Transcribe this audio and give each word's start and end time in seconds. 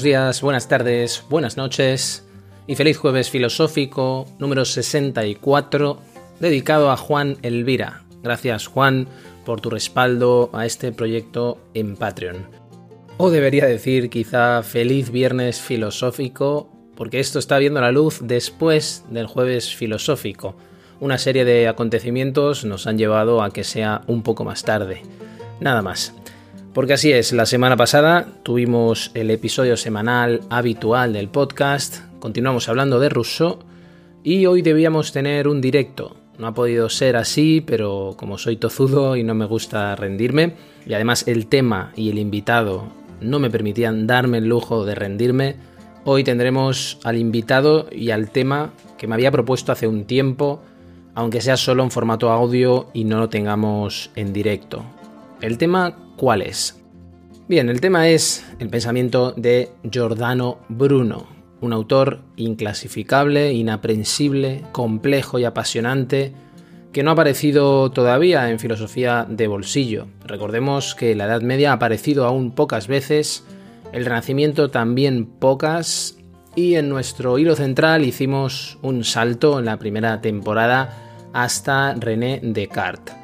Buenos 0.00 0.18
días, 0.18 0.40
buenas 0.40 0.66
tardes, 0.66 1.24
buenas 1.28 1.58
noches 1.58 2.24
y 2.66 2.74
feliz 2.74 2.96
jueves 2.96 3.28
filosófico 3.28 4.24
número 4.38 4.64
64 4.64 6.00
dedicado 6.40 6.90
a 6.90 6.96
Juan 6.96 7.36
Elvira. 7.42 8.04
Gracias 8.22 8.66
Juan 8.66 9.08
por 9.44 9.60
tu 9.60 9.68
respaldo 9.68 10.48
a 10.54 10.64
este 10.64 10.90
proyecto 10.92 11.58
en 11.74 11.96
Patreon. 11.96 12.48
O 13.18 13.28
debería 13.28 13.66
decir 13.66 14.08
quizá 14.08 14.62
feliz 14.62 15.10
viernes 15.10 15.60
filosófico 15.60 16.72
porque 16.96 17.20
esto 17.20 17.38
está 17.38 17.58
viendo 17.58 17.82
la 17.82 17.92
luz 17.92 18.20
después 18.22 19.04
del 19.10 19.26
jueves 19.26 19.74
filosófico. 19.76 20.56
Una 20.98 21.18
serie 21.18 21.44
de 21.44 21.68
acontecimientos 21.68 22.64
nos 22.64 22.86
han 22.86 22.96
llevado 22.96 23.42
a 23.42 23.50
que 23.50 23.64
sea 23.64 24.00
un 24.06 24.22
poco 24.22 24.46
más 24.46 24.62
tarde. 24.62 25.02
Nada 25.60 25.82
más. 25.82 26.14
Porque 26.72 26.92
así 26.92 27.10
es, 27.10 27.32
la 27.32 27.46
semana 27.46 27.76
pasada 27.76 28.28
tuvimos 28.44 29.10
el 29.14 29.32
episodio 29.32 29.76
semanal 29.76 30.42
habitual 30.50 31.12
del 31.12 31.28
podcast, 31.28 31.98
continuamos 32.20 32.68
hablando 32.68 33.00
de 33.00 33.08
Rousseau 33.08 33.58
y 34.22 34.46
hoy 34.46 34.62
debíamos 34.62 35.10
tener 35.10 35.48
un 35.48 35.60
directo. 35.60 36.16
No 36.38 36.46
ha 36.46 36.54
podido 36.54 36.88
ser 36.88 37.16
así, 37.16 37.60
pero 37.60 38.14
como 38.16 38.38
soy 38.38 38.56
tozudo 38.56 39.16
y 39.16 39.24
no 39.24 39.34
me 39.34 39.46
gusta 39.46 39.96
rendirme, 39.96 40.54
y 40.86 40.94
además 40.94 41.26
el 41.26 41.48
tema 41.48 41.92
y 41.96 42.08
el 42.08 42.20
invitado 42.20 42.84
no 43.20 43.40
me 43.40 43.50
permitían 43.50 44.06
darme 44.06 44.38
el 44.38 44.46
lujo 44.46 44.84
de 44.84 44.94
rendirme, 44.94 45.56
hoy 46.04 46.22
tendremos 46.22 47.00
al 47.02 47.18
invitado 47.18 47.88
y 47.90 48.12
al 48.12 48.30
tema 48.30 48.70
que 48.96 49.08
me 49.08 49.16
había 49.16 49.32
propuesto 49.32 49.72
hace 49.72 49.88
un 49.88 50.04
tiempo, 50.04 50.62
aunque 51.16 51.40
sea 51.40 51.56
solo 51.56 51.82
en 51.82 51.90
formato 51.90 52.30
audio 52.30 52.90
y 52.94 53.02
no 53.02 53.18
lo 53.18 53.28
tengamos 53.28 54.12
en 54.14 54.32
directo. 54.32 54.84
El 55.40 55.58
tema 55.58 55.96
¿Cuál 56.20 56.42
es? 56.42 56.78
Bien, 57.48 57.70
el 57.70 57.80
tema 57.80 58.10
es 58.10 58.44
el 58.58 58.68
pensamiento 58.68 59.32
de 59.32 59.70
Giordano 59.90 60.58
Bruno, 60.68 61.26
un 61.62 61.72
autor 61.72 62.20
inclasificable, 62.36 63.54
inaprensible, 63.54 64.62
complejo 64.70 65.38
y 65.38 65.44
apasionante 65.44 66.34
que 66.92 67.02
no 67.02 67.08
ha 67.08 67.12
aparecido 67.14 67.90
todavía 67.90 68.50
en 68.50 68.58
filosofía 68.58 69.26
de 69.30 69.46
bolsillo. 69.46 70.08
Recordemos 70.26 70.94
que 70.94 71.14
la 71.14 71.24
Edad 71.24 71.40
Media 71.40 71.70
ha 71.70 71.76
aparecido 71.76 72.26
aún 72.26 72.50
pocas 72.50 72.86
veces, 72.86 73.46
el 73.94 74.04
Renacimiento 74.04 74.68
también 74.68 75.24
pocas, 75.24 76.18
y 76.54 76.74
en 76.74 76.90
nuestro 76.90 77.38
hilo 77.38 77.56
central 77.56 78.04
hicimos 78.04 78.76
un 78.82 79.04
salto 79.04 79.58
en 79.58 79.64
la 79.64 79.78
primera 79.78 80.20
temporada 80.20 81.30
hasta 81.32 81.94
René 81.94 82.40
Descartes. 82.42 83.19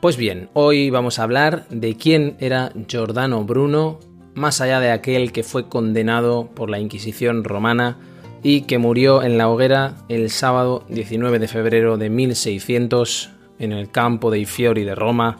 Pues 0.00 0.16
bien, 0.16 0.48
hoy 0.54 0.88
vamos 0.88 1.18
a 1.18 1.24
hablar 1.24 1.68
de 1.68 1.94
quién 1.94 2.34
era 2.40 2.72
Giordano 2.88 3.44
Bruno, 3.44 4.00
más 4.32 4.62
allá 4.62 4.80
de 4.80 4.92
aquel 4.92 5.30
que 5.30 5.42
fue 5.42 5.68
condenado 5.68 6.46
por 6.54 6.70
la 6.70 6.80
Inquisición 6.80 7.44
romana 7.44 7.98
y 8.42 8.62
que 8.62 8.78
murió 8.78 9.22
en 9.22 9.36
la 9.36 9.50
hoguera 9.50 9.96
el 10.08 10.30
sábado 10.30 10.86
19 10.88 11.38
de 11.38 11.48
febrero 11.48 11.98
de 11.98 12.08
1600 12.08 13.28
en 13.58 13.72
el 13.72 13.90
campo 13.90 14.30
de 14.30 14.38
Ifiori 14.38 14.84
de 14.84 14.94
Roma, 14.94 15.36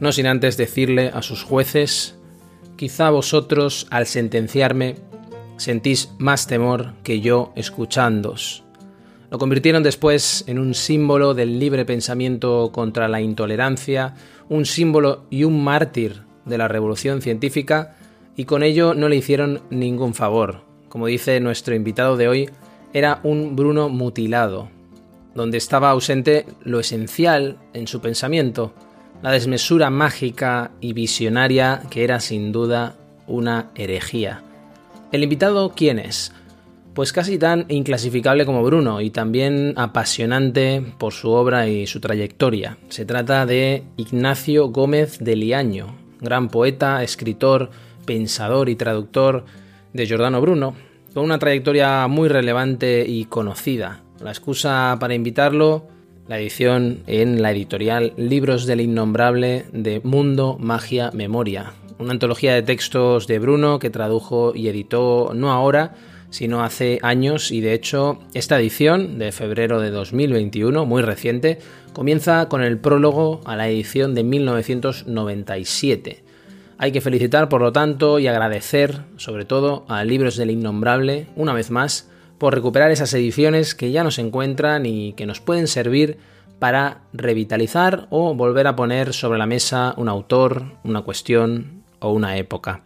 no 0.00 0.10
sin 0.10 0.26
antes 0.26 0.56
decirle 0.56 1.12
a 1.14 1.22
sus 1.22 1.44
jueces, 1.44 2.16
quizá 2.74 3.08
vosotros 3.10 3.86
al 3.90 4.06
sentenciarme 4.06 4.96
sentís 5.58 6.12
más 6.18 6.48
temor 6.48 6.94
que 7.04 7.20
yo 7.20 7.52
escuchándos. 7.54 8.61
Lo 9.32 9.38
convirtieron 9.38 9.82
después 9.82 10.44
en 10.46 10.58
un 10.58 10.74
símbolo 10.74 11.32
del 11.32 11.58
libre 11.58 11.86
pensamiento 11.86 12.70
contra 12.70 13.08
la 13.08 13.22
intolerancia, 13.22 14.14
un 14.50 14.66
símbolo 14.66 15.24
y 15.30 15.44
un 15.44 15.64
mártir 15.64 16.24
de 16.44 16.58
la 16.58 16.68
revolución 16.68 17.22
científica, 17.22 17.96
y 18.36 18.44
con 18.44 18.62
ello 18.62 18.92
no 18.92 19.08
le 19.08 19.16
hicieron 19.16 19.62
ningún 19.70 20.12
favor. 20.12 20.64
Como 20.90 21.06
dice 21.06 21.40
nuestro 21.40 21.74
invitado 21.74 22.18
de 22.18 22.28
hoy, 22.28 22.50
era 22.92 23.20
un 23.22 23.56
Bruno 23.56 23.88
mutilado, 23.88 24.68
donde 25.34 25.56
estaba 25.56 25.88
ausente 25.88 26.44
lo 26.62 26.78
esencial 26.78 27.56
en 27.72 27.86
su 27.86 28.02
pensamiento, 28.02 28.74
la 29.22 29.30
desmesura 29.30 29.88
mágica 29.88 30.72
y 30.82 30.92
visionaria 30.92 31.84
que 31.88 32.04
era 32.04 32.20
sin 32.20 32.52
duda 32.52 32.96
una 33.26 33.70
herejía. 33.76 34.42
¿El 35.10 35.22
invitado 35.22 35.72
quién 35.74 35.98
es? 35.98 36.32
Pues 36.94 37.14
casi 37.14 37.38
tan 37.38 37.64
inclasificable 37.68 38.44
como 38.44 38.62
Bruno 38.62 39.00
y 39.00 39.08
también 39.08 39.72
apasionante 39.76 40.84
por 40.98 41.14
su 41.14 41.30
obra 41.30 41.66
y 41.66 41.86
su 41.86 42.00
trayectoria. 42.00 42.76
Se 42.90 43.06
trata 43.06 43.46
de 43.46 43.84
Ignacio 43.96 44.68
Gómez 44.68 45.18
de 45.18 45.34
Liaño, 45.36 45.96
gran 46.20 46.48
poeta, 46.48 47.02
escritor, 47.02 47.70
pensador 48.04 48.68
y 48.68 48.76
traductor 48.76 49.46
de 49.94 50.06
Giordano 50.06 50.42
Bruno, 50.42 50.74
con 51.14 51.24
una 51.24 51.38
trayectoria 51.38 52.06
muy 52.08 52.28
relevante 52.28 53.06
y 53.08 53.24
conocida. 53.24 54.02
La 54.20 54.30
excusa 54.30 54.98
para 55.00 55.14
invitarlo, 55.14 55.86
la 56.28 56.38
edición 56.38 57.04
en 57.06 57.40
la 57.40 57.52
editorial 57.52 58.12
Libros 58.18 58.66
del 58.66 58.82
Innombrable 58.82 59.64
de 59.72 60.02
Mundo, 60.04 60.58
Magia, 60.60 61.10
Memoria, 61.14 61.72
una 61.98 62.12
antología 62.12 62.52
de 62.54 62.62
textos 62.62 63.26
de 63.26 63.38
Bruno 63.38 63.78
que 63.78 63.88
tradujo 63.88 64.52
y 64.54 64.68
editó 64.68 65.32
no 65.34 65.50
ahora, 65.50 65.94
sino 66.32 66.64
hace 66.64 66.98
años 67.02 67.52
y 67.52 67.60
de 67.60 67.74
hecho 67.74 68.18
esta 68.34 68.58
edición 68.58 69.18
de 69.18 69.30
febrero 69.30 69.80
de 69.80 69.90
2021, 69.90 70.84
muy 70.86 71.02
reciente, 71.02 71.58
comienza 71.92 72.48
con 72.48 72.62
el 72.62 72.78
prólogo 72.78 73.42
a 73.44 73.54
la 73.54 73.68
edición 73.68 74.14
de 74.14 74.24
1997. 74.24 76.24
Hay 76.78 76.90
que 76.90 77.02
felicitar 77.02 77.48
por 77.48 77.60
lo 77.60 77.72
tanto 77.72 78.18
y 78.18 78.26
agradecer 78.26 79.02
sobre 79.16 79.44
todo 79.44 79.84
a 79.88 80.02
Libros 80.04 80.36
del 80.36 80.50
Innombrable 80.50 81.28
una 81.36 81.52
vez 81.52 81.70
más 81.70 82.10
por 82.38 82.54
recuperar 82.54 82.90
esas 82.90 83.14
ediciones 83.14 83.76
que 83.76 83.92
ya 83.92 84.02
nos 84.02 84.18
encuentran 84.18 84.86
y 84.86 85.12
que 85.12 85.26
nos 85.26 85.40
pueden 85.40 85.68
servir 85.68 86.16
para 86.58 87.02
revitalizar 87.12 88.08
o 88.10 88.34
volver 88.34 88.66
a 88.66 88.74
poner 88.74 89.12
sobre 89.12 89.38
la 89.38 89.46
mesa 89.46 89.94
un 89.96 90.08
autor, 90.08 90.72
una 90.82 91.02
cuestión 91.02 91.84
o 92.00 92.10
una 92.12 92.36
época. 92.38 92.82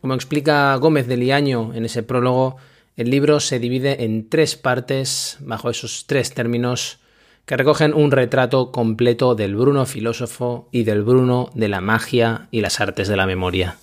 Como 0.00 0.14
explica 0.14 0.74
Gómez 0.76 1.06
de 1.06 1.16
Liaño 1.16 1.72
en 1.74 1.84
ese 1.84 2.02
prólogo, 2.02 2.56
el 2.96 3.10
libro 3.10 3.40
se 3.40 3.58
divide 3.58 4.04
en 4.04 4.28
tres 4.28 4.56
partes 4.56 5.38
bajo 5.40 5.70
esos 5.70 6.06
tres 6.06 6.34
términos 6.34 6.98
que 7.46 7.56
recogen 7.56 7.94
un 7.94 8.10
retrato 8.10 8.70
completo 8.70 9.34
del 9.34 9.56
Bruno 9.56 9.86
filósofo 9.86 10.68
y 10.70 10.84
del 10.84 11.02
Bruno 11.02 11.50
de 11.54 11.68
la 11.68 11.80
magia 11.80 12.48
y 12.50 12.60
las 12.60 12.80
artes 12.80 13.08
de 13.08 13.16
la 13.16 13.26
memoria. 13.26 13.76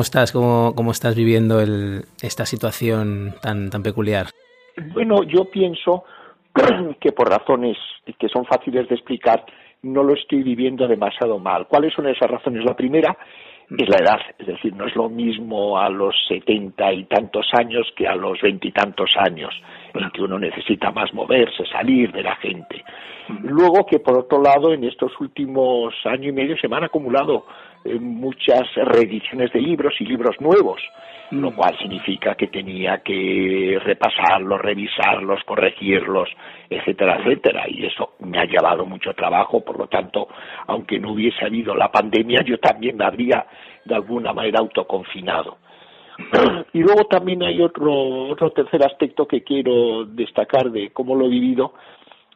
¿Cómo 0.00 0.06
estás? 0.06 0.32
¿Cómo, 0.32 0.72
cómo 0.74 0.92
estás 0.92 1.14
viviendo 1.14 1.60
el, 1.60 2.06
esta 2.22 2.46
situación 2.46 3.34
tan, 3.42 3.68
tan 3.68 3.82
peculiar? 3.82 4.28
Bueno, 4.94 5.24
yo 5.24 5.44
pienso 5.44 6.04
que 7.00 7.12
por 7.12 7.28
razones 7.28 7.76
que 8.18 8.28
son 8.30 8.46
fáciles 8.46 8.88
de 8.88 8.94
explicar, 8.94 9.44
no 9.82 10.02
lo 10.02 10.14
estoy 10.14 10.42
viviendo 10.42 10.88
demasiado 10.88 11.38
mal. 11.38 11.66
¿Cuáles 11.66 11.92
son 11.92 12.08
esas 12.08 12.30
razones? 12.30 12.64
La 12.64 12.74
primera 12.74 13.14
es 13.76 13.88
la 13.90 13.98
edad, 13.98 14.20
es 14.38 14.46
decir, 14.46 14.74
no 14.74 14.86
es 14.86 14.96
lo 14.96 15.10
mismo 15.10 15.78
a 15.78 15.90
los 15.90 16.14
setenta 16.26 16.90
y 16.94 17.04
tantos 17.04 17.50
años 17.52 17.86
que 17.94 18.08
a 18.08 18.14
los 18.14 18.40
veintitantos 18.40 19.10
años. 19.18 19.52
En 19.94 20.10
que 20.10 20.22
uno 20.22 20.38
necesita 20.38 20.90
más 20.90 21.12
moverse, 21.12 21.64
salir, 21.66 22.10
ver 22.12 22.28
a 22.28 22.36
gente. 22.36 22.84
Luego 23.42 23.86
que 23.86 24.00
por 24.00 24.18
otro 24.18 24.42
lado 24.42 24.72
en 24.72 24.84
estos 24.84 25.12
últimos 25.20 25.94
año 26.04 26.28
y 26.28 26.32
medio 26.32 26.56
se 26.56 26.68
me 26.68 26.76
han 26.76 26.84
acumulado 26.84 27.46
eh, 27.84 27.98
muchas 27.98 28.62
reediciones 28.74 29.52
de 29.52 29.60
libros 29.60 29.94
y 30.00 30.04
libros 30.04 30.36
nuevos, 30.40 30.82
lo 31.30 31.54
cual 31.54 31.76
significa 31.78 32.34
que 32.34 32.48
tenía 32.48 32.98
que 32.98 33.78
repasarlos, 33.82 34.60
revisarlos, 34.60 35.42
corregirlos, 35.44 36.28
etcétera, 36.68 37.18
etcétera. 37.20 37.64
Y 37.68 37.86
eso 37.86 38.14
me 38.20 38.38
ha 38.38 38.44
llevado 38.44 38.84
mucho 38.84 39.14
trabajo, 39.14 39.64
por 39.64 39.78
lo 39.78 39.86
tanto, 39.86 40.28
aunque 40.66 40.98
no 40.98 41.12
hubiese 41.12 41.44
habido 41.44 41.74
la 41.74 41.90
pandemia, 41.90 42.42
yo 42.44 42.58
también 42.58 42.96
me 42.96 43.04
habría 43.04 43.46
de 43.84 43.94
alguna 43.94 44.32
manera 44.32 44.58
autoconfinado. 44.58 45.58
Y 46.72 46.80
luego 46.80 47.04
también 47.04 47.42
hay 47.42 47.60
otro, 47.60 47.92
otro 48.28 48.50
tercer 48.52 48.84
aspecto 48.84 49.26
que 49.26 49.42
quiero 49.42 50.04
destacar 50.04 50.70
de 50.70 50.90
cómo 50.90 51.14
lo 51.14 51.26
he 51.26 51.30
vivido. 51.30 51.74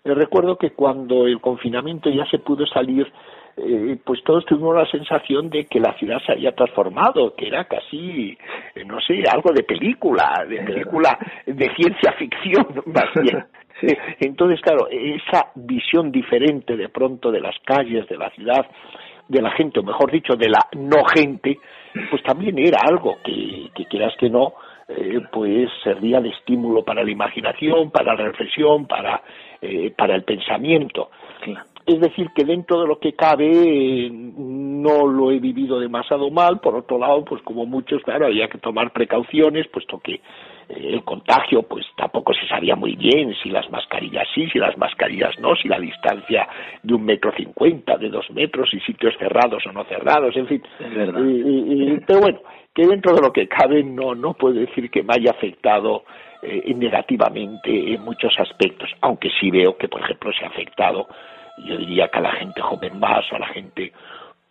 Eh, 0.05 0.15
recuerdo 0.15 0.57
que 0.57 0.71
cuando 0.71 1.27
el 1.27 1.41
confinamiento 1.41 2.11
ya 2.11 2.27
se 2.27 2.39
pudo 2.39 2.67
salir 2.67 3.11
eh, 3.57 3.97
pues 4.05 4.21
todos 4.25 4.45
tuvimos 4.47 4.75
la 4.75 4.87
sensación 4.91 5.49
de 5.49 5.67
que 5.67 5.79
la 5.79 5.97
ciudad 5.97 6.19
se 6.27 6.33
había 6.33 6.53
transformado, 6.53 7.35
que 7.37 7.47
era 7.47 7.65
casi, 7.67 8.37
eh, 8.75 8.85
no 8.85 9.01
sé, 9.01 9.23
algo 9.31 9.53
de 9.53 9.63
película, 9.63 10.45
de 10.49 10.57
película 10.63 11.17
de 11.47 11.75
ciencia 11.77 12.13
ficción, 12.19 12.67
más 12.87 13.07
bien. 13.23 13.45
Entonces, 14.19 14.61
claro, 14.61 14.89
esa 14.91 15.53
visión 15.55 16.11
diferente 16.11 16.77
de 16.77 16.89
pronto 16.89 17.31
de 17.31 17.41
las 17.41 17.55
calles, 17.65 18.09
de 18.09 18.17
la 18.17 18.31
ciudad, 18.31 18.67
de 19.29 19.43
la 19.43 19.51
gente, 19.53 19.81
o 19.81 19.83
mejor 19.83 20.11
dicho, 20.11 20.37
de 20.37 20.49
la 20.49 20.61
no 20.73 21.05
gente, 21.05 21.59
pues 22.11 22.23
también 22.23 22.59
era 22.59 22.79
algo 22.87 23.19
que, 23.25 23.71
que 23.75 23.87
quieras 23.87 24.15
que 24.19 24.29
no, 24.29 24.55
eh, 24.89 25.21
pues 25.33 25.71
servía 25.83 26.21
de 26.21 26.31
estímulo 26.31 26.85
para 26.85 27.03
la 27.03 27.11
imaginación, 27.11 27.91
para 27.91 28.15
la 28.15 28.25
reflexión, 28.25 28.87
para, 28.87 29.23
para 29.97 30.15
el 30.15 30.25
pensamiento. 30.25 31.11
Es 31.87 32.01
decir, 32.01 32.31
que 32.35 32.45
dentro 32.45 32.81
de 32.81 32.89
lo 32.89 32.99
que 32.99 33.13
cabe 33.13 34.11
no 34.11 35.07
lo 35.07 35.31
he 35.31 35.39
vivido 35.39 35.79
demasiado 35.79 36.31
mal. 36.31 36.61
Por 36.61 36.77
otro 36.77 36.99
lado, 36.99 37.25
pues 37.25 37.43
como 37.43 37.67
muchos, 37.67 38.03
claro, 38.03 38.27
había 38.27 38.49
que 38.49 38.59
tomar 38.59 38.93
precauciones, 38.93 39.69
puesto 39.69 39.99
que 39.99 40.15
eh, 40.15 40.21
el 40.69 41.03
contagio, 41.05 41.63
pues 41.63 41.87
tampoco 41.97 42.33
se 42.35 42.47
sabía 42.47 42.77
muy 42.77 42.97
bien 42.97 43.35
si 43.43 43.51
las 43.51 43.71
mascarillas 43.71 44.27
sí, 44.35 44.49
si 44.51 44.59
las 44.59 44.77
mascarillas 44.79 45.39
no, 45.39 45.55
si 45.57 45.69
la 45.69 45.79
distancia 45.79 46.49
de 46.83 46.95
un 46.95 47.05
metro 47.05 47.33
cincuenta, 47.33 47.97
de 47.97 48.09
dos 48.09 48.31
metros, 48.31 48.73
y 48.73 48.81
sitios 48.81 49.15
cerrados 49.19 49.65
o 49.67 49.73
no 49.73 49.85
cerrados, 49.85 50.37
en 50.37 50.47
fin. 50.47 50.63
pero 52.07 52.21
bueno, 52.21 52.41
que 52.75 52.87
dentro 52.87 53.15
de 53.15 53.23
lo 53.23 53.33
que 53.33 53.49
cabe 53.49 53.83
no, 53.83 54.15
no 54.15 54.35
puedo 54.35 54.55
decir 54.55 54.91
que 54.91 55.03
me 55.03 55.15
haya 55.15 55.31
afectado 55.31 56.05
eh, 56.43 56.73
negativamente 56.75 57.95
en 57.95 58.03
muchos 58.03 58.35
aspectos, 58.39 58.91
aunque 59.01 59.31
sí 59.41 59.51
veo 59.51 59.77
que, 59.77 59.89
por 59.89 60.01
ejemplo, 60.01 60.33
se 60.33 60.45
ha 60.45 60.49
afectado 60.49 61.07
yo 61.59 61.77
diría 61.77 62.09
que 62.09 62.19
a 62.19 62.23
la 62.23 62.33
gente 62.33 62.61
joven 62.61 62.99
más, 62.99 63.25
a 63.33 63.39
la 63.39 63.47
gente 63.49 63.93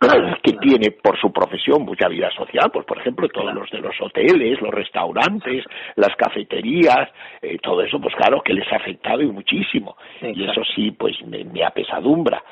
que 0.42 0.52
tiene 0.54 0.90
por 0.90 1.18
su 1.18 1.32
profesión 1.32 1.82
mucha 1.82 2.08
vida 2.08 2.30
social, 2.30 2.70
pues 2.72 2.86
por 2.86 2.98
ejemplo 2.98 3.28
todos 3.28 3.54
los 3.54 3.70
de 3.70 3.80
los 3.80 3.94
hoteles, 4.00 4.60
los 4.60 4.72
restaurantes, 4.72 5.64
las 5.96 6.14
cafeterías, 6.16 7.10
eh, 7.42 7.58
todo 7.62 7.82
eso 7.82 8.00
pues 8.00 8.14
claro 8.14 8.42
que 8.42 8.54
les 8.54 8.70
ha 8.72 8.76
afectado 8.76 9.22
y 9.22 9.26
muchísimo 9.26 9.96
y 10.20 10.44
eso 10.44 10.62
sí 10.74 10.90
pues 10.92 11.14
me, 11.26 11.44
me, 11.44 11.64
apesadumbra. 11.64 12.42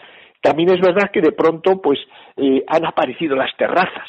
También 0.41 0.71
es 0.71 0.81
verdad 0.81 1.11
que 1.13 1.21
de 1.21 1.33
pronto 1.33 1.81
pues 1.81 1.99
eh, 2.37 2.65
han 2.67 2.85
aparecido 2.85 3.37
las 3.37 3.55
terrazas, 3.57 4.09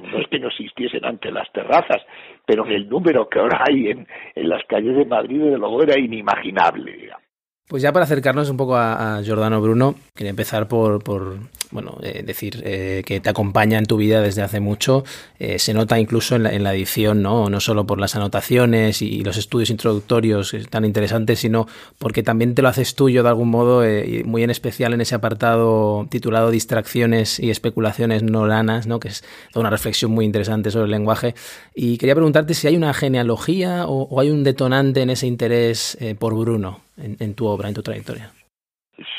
no 0.00 0.18
es 0.18 0.28
que 0.28 0.38
no 0.38 0.48
existiesen 0.48 1.04
antes 1.04 1.32
las 1.32 1.50
terrazas, 1.52 2.02
pero 2.44 2.66
el 2.66 2.88
número 2.88 3.28
que 3.28 3.38
ahora 3.38 3.64
hay 3.68 3.88
en, 3.88 4.06
en 4.34 4.48
las 4.48 4.64
calles 4.64 4.96
de 4.96 5.04
Madrid 5.04 5.40
de 5.40 5.58
luego 5.58 5.82
era 5.82 5.98
inimaginable. 5.98 6.92
Digamos. 6.92 7.25
Pues 7.68 7.82
ya 7.82 7.92
para 7.92 8.04
acercarnos 8.04 8.48
un 8.48 8.56
poco 8.56 8.76
a, 8.76 9.16
a 9.16 9.22
Giordano 9.22 9.60
Bruno, 9.60 9.96
quería 10.14 10.30
empezar 10.30 10.68
por, 10.68 11.02
por 11.02 11.38
bueno, 11.70 11.98
eh, 12.02 12.22
decir 12.24 12.62
eh, 12.64 13.02
que 13.04 13.20
te 13.20 13.28
acompaña 13.28 13.78
en 13.78 13.86
tu 13.86 13.96
vida 13.96 14.22
desde 14.22 14.42
hace 14.42 14.60
mucho. 14.60 15.04
Eh, 15.38 15.58
se 15.58 15.74
nota 15.74 15.98
incluso 15.98 16.36
en 16.36 16.62
la, 16.62 16.74
edición, 16.74 17.22
¿no? 17.22 17.50
No 17.50 17.60
solo 17.60 17.86
por 17.86 17.98
las 17.98 18.14
anotaciones 18.16 19.02
y, 19.02 19.24
los 19.24 19.36
estudios 19.36 19.70
introductorios 19.70 20.54
tan 20.70 20.84
interesantes, 20.84 21.40
sino 21.40 21.66
porque 21.98 22.22
también 22.22 22.54
te 22.54 22.62
lo 22.62 22.68
haces 22.68 22.94
tuyo 22.94 23.22
de 23.22 23.28
algún 23.28 23.48
modo, 23.48 23.82
muy 24.24 24.42
en 24.42 24.50
especial 24.50 24.94
en 24.94 25.00
ese 25.00 25.14
apartado 25.14 26.06
titulado 26.10 26.50
Distracciones 26.50 27.40
y 27.40 27.50
especulaciones 27.50 28.22
nolanas, 28.22 28.86
¿no? 28.86 29.00
Que 29.00 29.08
es 29.08 29.24
toda 29.52 29.62
una 29.62 29.70
reflexión 29.70 30.12
muy 30.12 30.24
interesante 30.24 30.70
sobre 30.70 30.84
el 30.84 30.90
lenguaje. 30.92 31.34
Y 31.74 31.98
quería 31.98 32.14
preguntarte 32.14 32.54
si 32.54 32.68
hay 32.68 32.76
una 32.76 32.94
genealogía 32.94 33.86
o 33.86 34.20
hay 34.20 34.30
un 34.30 34.44
detonante 34.44 35.02
en 35.02 35.10
ese 35.10 35.26
interés 35.26 35.98
por 36.18 36.34
Bruno 36.34 36.85
en, 36.96 37.34
tu 37.34 37.46
obra, 37.46 37.68
en 37.68 37.74
tu 37.74 37.82
trayectoria? 37.82 38.30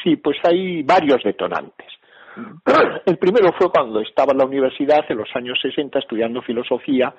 Sí, 0.03 0.15
pues 0.18 0.38
hay 0.44 0.83
varios 0.83 1.24
detonantes. 1.24 1.88
El 3.06 3.18
primero 3.18 3.51
fue 3.53 3.71
cuando 3.71 4.00
estaba 4.01 4.31
en 4.31 4.39
la 4.39 4.45
universidad 4.45 5.06
en 5.09 5.18
los 5.18 5.29
años 5.35 5.59
60 5.62 6.00
estudiando 6.00 6.41
filosofía. 6.41 7.13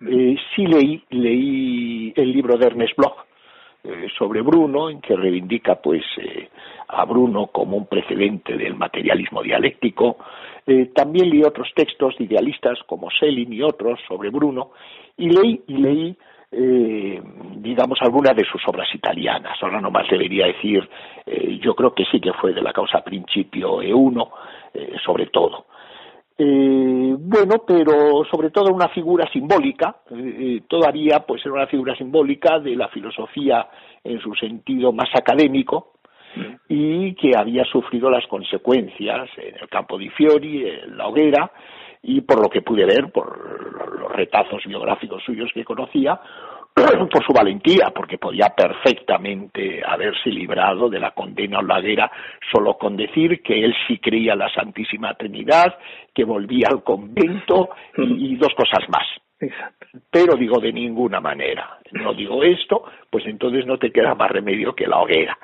Eh, 0.00 0.36
sí 0.54 0.66
leí, 0.66 1.02
leí 1.10 2.12
el 2.16 2.32
libro 2.32 2.56
de 2.56 2.66
Ernest 2.66 2.96
Bloch 2.96 3.16
eh, 3.84 4.08
sobre 4.18 4.42
Bruno, 4.42 4.90
en 4.90 5.00
que 5.00 5.16
reivindica 5.16 5.76
pues 5.76 6.02
eh, 6.18 6.48
a 6.88 7.04
Bruno 7.04 7.48
como 7.48 7.76
un 7.76 7.86
precedente 7.86 8.56
del 8.56 8.74
materialismo 8.74 9.42
dialéctico. 9.42 10.18
también 10.94 11.30
leí 11.30 11.42
otros 11.42 11.68
textos 11.74 12.14
de 12.18 12.24
idealistas 12.24 12.78
como 12.86 13.10
Selin 13.10 13.52
y 13.52 13.62
otros 13.62 13.98
sobre 14.06 14.30
Bruno 14.30 14.72
y 15.16 15.30
leí 15.30 15.62
y 15.66 15.76
leí 15.78 16.16
eh, 16.50 17.20
digamos, 17.56 17.98
algunas 18.00 18.34
de 18.34 18.44
sus 18.44 18.62
obras 18.66 18.88
italianas. 18.94 19.58
Ahora 19.60 19.80
nomás 19.80 20.08
debería 20.08 20.46
decir, 20.46 20.88
eh, 21.26 21.58
yo 21.62 21.74
creo 21.74 21.94
que 21.94 22.04
sí 22.10 22.20
que 22.20 22.32
fue 22.34 22.52
de 22.52 22.62
la 22.62 22.72
causa 22.72 23.02
Principio 23.02 23.82
E1, 23.82 24.30
eh, 24.74 24.96
sobre 25.04 25.26
todo. 25.26 25.66
Eh, 26.38 27.16
bueno, 27.18 27.64
pero 27.66 28.24
sobre 28.30 28.50
todo 28.50 28.72
una 28.72 28.88
figura 28.88 29.28
simbólica, 29.32 29.96
todavía 30.68 31.20
pues 31.26 31.44
era 31.44 31.54
una 31.54 31.66
figura 31.66 31.96
simbólica 31.96 32.60
de 32.60 32.76
la 32.76 32.88
filosofía 32.88 33.68
en 34.04 34.20
su 34.20 34.32
sentido 34.34 34.92
más 34.92 35.08
académico 35.14 35.94
y 36.68 37.14
que 37.14 37.32
había 37.36 37.64
sufrido 37.64 38.08
las 38.08 38.24
consecuencias 38.28 39.28
en 39.36 39.56
el 39.60 39.68
campo 39.68 39.98
di 39.98 40.08
Fiori, 40.10 40.64
en 40.64 40.96
la 40.96 41.08
hoguera, 41.08 41.50
y 42.02 42.20
por 42.20 42.40
lo 42.40 42.48
que 42.48 42.62
pude 42.62 42.84
ver, 42.84 43.10
por 43.10 43.98
los 43.98 44.12
retazos 44.12 44.64
biográficos 44.66 45.22
suyos 45.24 45.50
que 45.52 45.64
conocía, 45.64 46.20
por 47.10 47.24
su 47.24 47.32
valentía, 47.32 47.90
porque 47.94 48.18
podía 48.18 48.48
perfectamente 48.50 49.82
haberse 49.84 50.30
librado 50.30 50.88
de 50.88 51.00
la 51.00 51.10
condena 51.12 51.60
hoguera 51.60 52.10
solo 52.52 52.76
con 52.76 52.96
decir 52.96 53.42
que 53.42 53.64
él 53.64 53.74
sí 53.86 53.98
creía 53.98 54.32
en 54.32 54.40
la 54.40 54.52
Santísima 54.52 55.14
Trinidad, 55.14 55.78
que 56.14 56.24
volvía 56.24 56.68
al 56.70 56.82
convento 56.82 57.70
y, 57.96 58.36
dos 58.36 58.54
cosas 58.54 58.88
más. 58.88 59.06
Pero 60.10 60.34
digo 60.36 60.60
de 60.60 60.72
ninguna 60.72 61.20
manera, 61.20 61.78
no 61.92 62.12
digo 62.12 62.42
esto, 62.42 62.84
pues 63.10 63.24
entonces 63.26 63.66
no 63.66 63.78
te 63.78 63.90
queda 63.90 64.14
más 64.14 64.30
remedio 64.30 64.74
que 64.74 64.86
la 64.86 64.98
hoguera. 64.98 65.38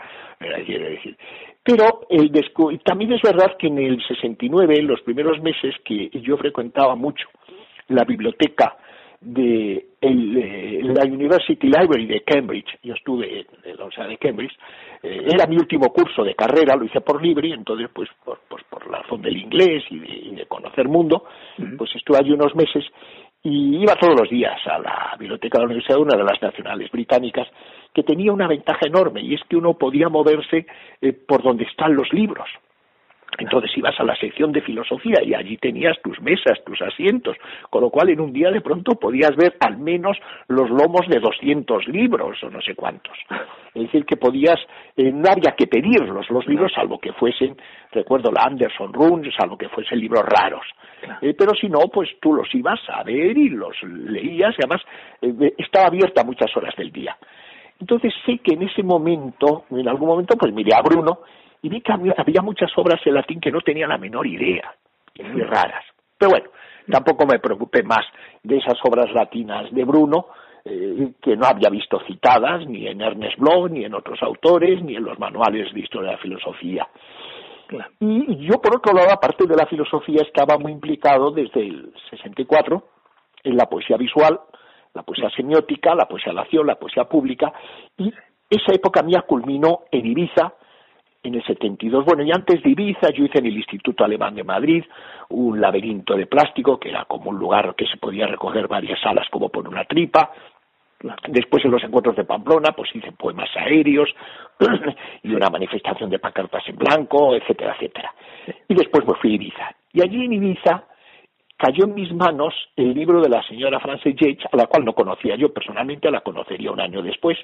Quiere 0.67 0.91
decir. 0.91 1.17
Pero 1.65 2.03
el 2.11 2.31
también 2.85 3.15
es 3.15 3.23
verdad 3.23 3.57
que 3.59 3.69
en 3.69 3.79
el 3.79 4.03
69, 4.07 4.75
en 4.79 4.87
los 4.87 5.01
primeros 5.01 5.41
meses 5.41 5.75
que 5.83 6.11
yo 6.13 6.37
frecuentaba 6.37 6.95
mucho 6.95 7.27
la 7.89 8.05
biblioteca 8.05 8.77
de 9.23 9.87
la 10.03 11.05
University 11.05 11.67
Library 11.67 12.07
de 12.07 12.21
Cambridge, 12.21 12.69
yo 12.83 12.93
estuve 12.93 13.41
en 13.41 13.77
la 13.77 13.85
Universidad 13.85 14.09
de 14.09 14.19
Cambridge, 14.19 14.53
eh, 15.03 15.27
era 15.33 15.47
mi 15.47 15.57
último 15.57 15.91
curso 15.91 16.23
de 16.23 16.35
carrera, 16.35 16.77
lo 16.77 16.85
hice 16.85 17.01
por 17.01 17.23
libre, 17.23 17.49
entonces 17.55 17.89
pues 17.95 18.11
por, 18.23 18.41
pues, 18.47 18.63
por 18.65 18.91
la 18.91 18.99
razón 18.99 19.23
del 19.23 19.39
inglés 19.39 19.85
y 19.89 20.35
de, 20.35 20.45
conocer 20.47 20.87
mundo, 20.87 21.25
pues 21.79 21.91
estuve 21.97 22.19
allí 22.19 22.33
unos 22.33 22.55
meses 22.55 22.85
y 23.43 23.77
iba 23.83 23.95
todos 23.97 24.21
los 24.21 24.31
días 24.31 24.59
a 24.67 24.79
la 24.79 25.17
biblioteca 25.19 25.59
de 25.59 25.63
la 25.63 25.67
Universidad, 25.67 25.99
una 25.99 26.17
de 26.17 26.25
las 26.25 26.41
nacionales 26.41 26.91
británicas, 26.91 27.49
que 27.95 28.03
tenía 28.03 28.33
una 28.33 28.49
ventaja 28.49 28.87
enorme 28.87 29.23
y 29.23 29.35
es 29.35 29.41
que 29.49 29.57
uno 29.57 29.75
podía 29.75 30.09
moverse 30.09 30.67
eh, 31.01 31.13
por 31.13 31.43
donde 31.43 31.65
están 31.65 31.95
los 31.95 32.13
libros. 32.13 32.49
Entonces 33.39 33.77
ibas 33.77 33.99
a 33.99 34.05
la 34.05 34.15
sección 34.17 34.53
de 34.53 34.61
filosofía 34.61 35.23
y 35.25 35.35
allí 35.35 35.57
tenías 35.57 36.01
tus 36.03 36.21
mesas, 36.21 36.63
tus 36.65 36.81
asientos, 36.83 37.37
con 37.71 37.83
lo 37.83 37.91
cual 37.91 38.11
en 38.11 38.21
un 38.21 38.33
día 38.33 38.51
de 38.51 38.61
pronto 38.61 38.95
podías 38.95 39.35
ver 39.37 39.57
al 39.61 39.79
menos 39.79 40.17
los 40.49 40.71
lomos 40.71 41.09
de 41.09 41.19
200 41.19 41.89
libros 41.89 42.43
o 42.45 42.51
no 42.51 42.61
sé 42.61 42.75
cuántos. 42.75 43.17
Es 43.75 43.83
decir, 43.83 44.05
que 44.05 44.17
podías, 44.17 44.61
eh, 44.97 45.11
no 45.11 45.29
había 45.29 45.55
que 45.57 45.67
pedirlos 45.67 46.31
los 46.31 46.47
libros, 46.47 46.73
salvo 46.73 46.99
que 46.99 47.13
fuesen, 47.13 47.57
recuerdo 47.91 48.31
la 48.31 48.43
Anderson 48.45 48.93
Run, 48.93 49.29
salvo 49.37 49.59
que 49.59 49.69
fuesen 49.69 49.99
libros 49.99 50.25
raros. 50.25 50.67
Eh, 51.21 51.35
pero 51.37 51.55
si 51.55 51.69
no, 51.69 51.81
pues 51.93 52.11
tú 52.21 52.33
los 52.33 52.53
ibas 52.55 52.81
a 52.89 53.03
ver 53.03 53.37
y 53.37 53.49
los 53.49 53.83
leías 53.83 54.55
y 54.57 54.63
además 54.63 54.83
eh, 55.21 55.55
estaba 55.59 55.87
abierta 55.87 56.25
muchas 56.25 56.57
horas 56.57 56.75
del 56.77 56.93
día. 56.93 57.17
Entonces 57.81 58.13
sé 58.25 58.39
que 58.39 58.55
en 58.55 58.63
ese 58.63 58.83
momento, 58.83 59.65
en 59.71 59.89
algún 59.89 60.09
momento, 60.09 60.37
pues 60.37 60.53
miré 60.53 60.75
a 60.75 60.83
Bruno 60.83 61.21
y 61.63 61.69
vi 61.69 61.81
que 61.81 61.93
había, 61.93 62.43
muchas 62.43 62.71
obras 62.77 63.01
en 63.05 63.15
latín 63.15 63.41
que 63.41 63.51
no 63.51 63.61
tenía 63.61 63.87
la 63.87 63.99
menor 63.99 64.27
idea, 64.27 64.75
muy 65.23 65.43
raras. 65.43 65.85
Pero 66.19 66.31
bueno, 66.31 66.51
tampoco 66.91 67.27
me 67.27 67.39
preocupé 67.39 67.83
más 67.83 68.05
de 68.43 68.59
esas 68.59 68.79
obras 68.85 69.13
latinas 69.13 69.73
de 69.73 69.85
Bruno, 69.85 70.27
eh, 70.65 71.13
que 71.21 71.37
no 71.37 71.47
había 71.47 71.69
visto 71.69 72.01
citadas 72.07 72.67
ni 72.67 72.87
en 72.87 73.01
Ernest 73.01 73.39
Bloch, 73.39 73.71
ni 73.71 73.85
en 73.85 73.95
otros 73.95 74.23
autores, 74.23 74.83
ni 74.83 74.97
en 74.97 75.05
los 75.05 75.19
manuales 75.19 75.73
de 75.75 75.81
historia 75.81 76.11
de 76.11 76.17
la 76.17 76.23
filosofía. 76.23 76.89
Y 78.01 78.47
yo, 78.47 78.61
por 78.61 78.77
otro 78.77 78.93
lado, 78.93 79.11
aparte 79.11 79.47
de 79.47 79.57
la 79.57 79.67
filosofía, 79.67 80.23
estaba 80.23 80.59
muy 80.59 80.73
implicado 80.73 81.31
desde 81.31 81.61
el 81.61 81.93
64 82.11 82.83
en 83.43 83.57
la 83.57 83.67
poesía 83.67 83.97
visual, 83.97 84.41
la 84.95 85.03
poesía 85.03 85.29
semiótica, 85.31 85.95
la 85.95 86.07
poesía 86.07 86.31
de 86.31 86.37
la 86.37 86.43
acción, 86.43 86.67
la 86.67 86.77
poesía 86.77 87.05
pública, 87.05 87.53
y 87.99 88.13
esa 88.49 88.73
época 88.73 89.03
mía 89.03 89.23
culminó 89.23 89.81
en 89.91 90.07
Ibiza, 90.07 90.55
en 91.23 91.35
el 91.35 91.45
72. 91.45 92.05
Bueno, 92.05 92.23
y 92.23 92.31
antes 92.31 92.63
de 92.63 92.71
Ibiza 92.71 93.11
yo 93.11 93.25
hice 93.25 93.39
en 93.39 93.47
el 93.47 93.57
Instituto 93.57 94.05
Alemán 94.05 94.35
de 94.35 94.45
Madrid 94.45 94.85
un 95.31 95.61
laberinto 95.61 96.15
de 96.15 96.27
plástico, 96.27 96.79
que 96.79 96.91
era 96.91 97.07
como 97.07 97.31
un 97.31 97.39
lugar 97.39 97.75
que 97.75 97.87
se 97.87 97.97
podía 97.97 98.27
recoger 98.27 98.69
varias 98.69 99.01
salas 99.01 99.27
como 99.31 99.49
por 99.49 99.67
una 99.67 99.85
tripa. 99.85 100.31
Después 101.29 101.65
en 101.65 101.71
los 101.71 101.83
encuentros 101.83 102.17
de 102.17 102.25
Pamplona, 102.25 102.73
pues 102.73 102.95
hice 102.95 103.13
poemas 103.13 103.49
aéreos 103.57 104.09
y 105.23 105.35
una 105.35 105.51
manifestación 105.51 106.09
de 106.11 106.19
pancartas 106.19 106.63
en 106.69 106.77
blanco, 106.77 107.35
etcétera, 107.35 107.75
etcétera. 107.75 108.15
Y 108.69 108.75
después 108.75 109.07
me 109.07 109.15
fui 109.15 109.33
a 109.33 109.35
Ibiza. 109.35 109.77
Y 109.93 110.03
allí 110.03 110.25
en 110.25 110.33
Ibiza 110.35 110.85
cayó 111.57 111.85
en 111.85 111.95
mis 111.95 112.13
manos 112.13 112.55
el 112.77 112.95
libro 112.95 113.21
de 113.21 113.29
la 113.29 113.43
señora 113.45 113.81
Frances 113.81 114.15
Yates, 114.17 114.45
a 114.51 114.57
la 114.57 114.67
cual 114.67 114.85
no 114.85 114.93
conocía 114.93 115.37
yo 115.37 115.53
personalmente, 115.53 116.11
la 116.11 116.21
conocería 116.21 116.73
un 116.73 116.81
año 116.81 117.03
después, 117.03 117.39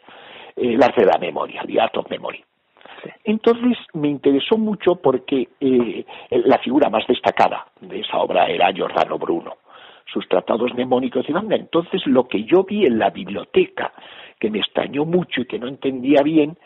eh, 0.56 0.76
arte 0.80 1.02
de 1.02 1.10
la 1.12 1.18
memoria, 1.18 1.62
The 1.66 1.80
Art 1.80 1.96
of 1.96 2.10
Memory. 2.10 2.44
Entonces 3.24 3.78
me 3.94 4.08
interesó 4.08 4.56
mucho 4.58 4.96
porque 4.96 5.48
eh, 5.60 6.04
la 6.30 6.58
figura 6.58 6.90
más 6.90 7.06
destacada 7.06 7.66
de 7.80 8.00
esa 8.00 8.18
obra 8.18 8.46
era 8.46 8.72
Giordano 8.72 9.18
Bruno, 9.18 9.56
sus 10.12 10.28
tratados 10.28 10.74
mnemónicos 10.74 11.28
y 11.28 11.32
banda. 11.32 11.56
Entonces 11.56 12.06
lo 12.06 12.28
que 12.28 12.44
yo 12.44 12.64
vi 12.64 12.84
en 12.84 12.98
la 12.98 13.10
biblioteca, 13.10 13.92
que 14.38 14.50
me 14.50 14.58
extrañó 14.58 15.04
mucho 15.04 15.42
y 15.42 15.46
que 15.46 15.58
no 15.58 15.68
entendía 15.68 16.22
bien, 16.22 16.58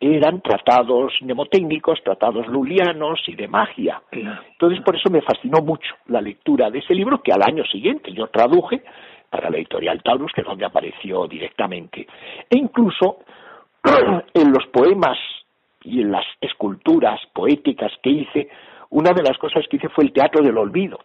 eran 0.00 0.40
tratados 0.40 1.12
mnemotécnicos, 1.20 2.02
tratados 2.02 2.46
lulianos 2.48 3.20
y 3.26 3.34
de 3.34 3.46
magia. 3.46 4.02
Entonces 4.10 4.80
por 4.82 4.96
eso 4.96 5.10
me 5.10 5.20
fascinó 5.20 5.60
mucho 5.62 5.94
la 6.06 6.22
lectura 6.22 6.70
de 6.70 6.78
ese 6.78 6.94
libro 6.94 7.22
que 7.22 7.32
al 7.32 7.42
año 7.42 7.64
siguiente 7.64 8.12
yo 8.12 8.28
traduje 8.28 8.82
para 9.28 9.50
la 9.50 9.58
editorial 9.58 10.02
Taurus, 10.02 10.32
que 10.32 10.40
es 10.40 10.46
donde 10.46 10.64
apareció 10.64 11.26
directamente. 11.28 12.06
E 12.48 12.56
incluso 12.56 13.18
en 14.34 14.52
los 14.52 14.66
poemas 14.68 15.18
y 15.82 16.00
en 16.00 16.10
las 16.10 16.24
esculturas 16.40 17.20
poéticas 17.32 17.92
que 18.02 18.10
hice, 18.10 18.48
una 18.88 19.12
de 19.12 19.22
las 19.22 19.38
cosas 19.38 19.64
que 19.68 19.76
hice 19.76 19.88
fue 19.90 20.04
el 20.04 20.12
teatro 20.12 20.42
del 20.42 20.58
olvido. 20.58 20.98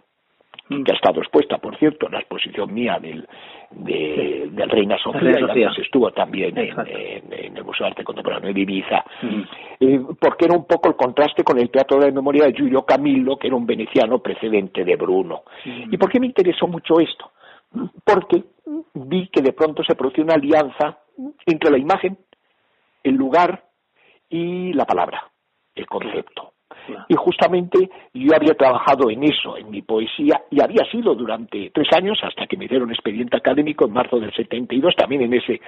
Que 0.67 0.91
ha 0.91 0.95
estado 0.95 1.19
expuesta, 1.21 1.57
por 1.59 1.77
cierto, 1.77 2.07
en 2.07 2.13
la 2.13 2.19
exposición 2.19 2.73
mía 2.73 2.97
del, 2.99 3.27
del 3.71 4.69
Reina 4.69 4.97
Sofía, 4.97 5.31
y 5.55 5.81
estuvo 5.81 6.11
también 6.11 6.57
en, 6.57 7.33
el 7.33 7.63
Museo 7.63 7.85
de 7.85 7.91
Arte 7.91 8.03
Contemporáneo 8.03 8.51
de 8.51 8.59
Ibiza, 8.59 9.03
mm. 9.21 9.41
eh, 9.79 10.01
porque 10.19 10.45
era 10.45 10.57
un 10.57 10.65
poco 10.65 10.89
el 10.89 10.95
contraste 10.95 11.43
con 11.43 11.59
el 11.59 11.69
teatro 11.69 11.99
de 11.99 12.07
la 12.07 12.13
memoria 12.13 12.45
de 12.45 12.53
Giulio 12.53 12.83
Camillo, 12.83 13.37
que 13.37 13.47
era 13.47 13.55
un 13.55 13.65
veneciano 13.65 14.19
precedente 14.19 14.83
de 14.83 14.95
Bruno. 14.95 15.43
Mm. 15.65 15.93
¿Y 15.93 15.97
por 15.97 16.11
qué 16.11 16.19
me 16.19 16.27
interesó 16.27 16.67
mucho 16.67 16.99
esto? 16.99 17.31
Porque 18.03 18.43
vi 18.93 19.27
que 19.27 19.41
de 19.41 19.53
pronto 19.53 19.83
se 19.83 19.95
producía 19.95 20.23
una 20.23 20.35
alianza 20.35 20.99
entre 21.45 21.71
la 21.71 21.77
imagen, 21.77 22.17
el 23.03 23.13
lugar 23.13 23.65
y 24.29 24.73
la 24.73 24.85
palabra, 24.85 25.29
el 25.75 25.85
concepto. 25.85 26.54
Y 27.07 27.15
justamente 27.15 27.89
yo 28.13 28.35
había 28.35 28.53
trabajado 28.53 29.09
en 29.09 29.23
eso, 29.23 29.57
en 29.57 29.69
mi 29.69 29.81
poesía, 29.81 30.41
y 30.51 30.61
había 30.61 30.85
sido 30.91 31.15
durante 31.15 31.71
tres 31.71 31.87
años, 31.95 32.19
hasta 32.23 32.47
que 32.47 32.57
me 32.57 32.67
dieron 32.67 32.89
expediente 32.91 33.37
académico 33.37 33.85
en 33.85 33.93
marzo 33.93 34.19
del 34.19 34.33
72, 34.33 34.95
también 34.95 35.21
en 35.23 35.33
ese 35.33 35.53
eh, 35.53 35.61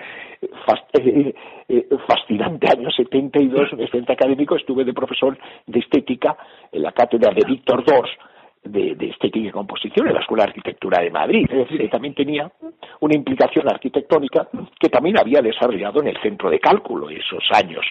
eh, 0.93 1.33
eh, 1.69 1.87
fascinante 2.07 2.67
año 2.71 2.89
72, 2.89 3.73
en 3.73 3.81
expediente 3.81 4.13
académico, 4.13 4.55
estuve 4.55 4.83
de 4.83 4.93
profesor 4.93 5.37
de 5.65 5.79
estética 5.79 6.37
en 6.71 6.81
la 6.81 6.91
cátedra 6.91 7.33
de 7.33 7.45
Víctor 7.47 7.83
Dors, 7.85 8.09
de, 8.63 9.07
estética 9.07 9.47
y 9.47 9.51
composición 9.51 10.07
en 10.07 10.13
la 10.13 10.21
Escuela 10.21 10.43
de 10.43 10.49
Arquitectura 10.49 11.01
de 11.01 11.09
Madrid. 11.09 11.45
Es 11.49 11.57
decir, 11.57 11.79
que 11.79 11.87
también 11.87 12.13
tenía 12.13 12.51
una 12.99 13.15
implicación 13.15 13.67
arquitectónica 13.69 14.47
que 14.79 14.89
también 14.89 15.17
había 15.19 15.41
desarrollado 15.41 16.01
en 16.01 16.07
el 16.07 16.21
centro 16.21 16.49
de 16.49 16.59
cálculo 16.59 17.09
esos 17.09 17.43
años, 17.53 17.85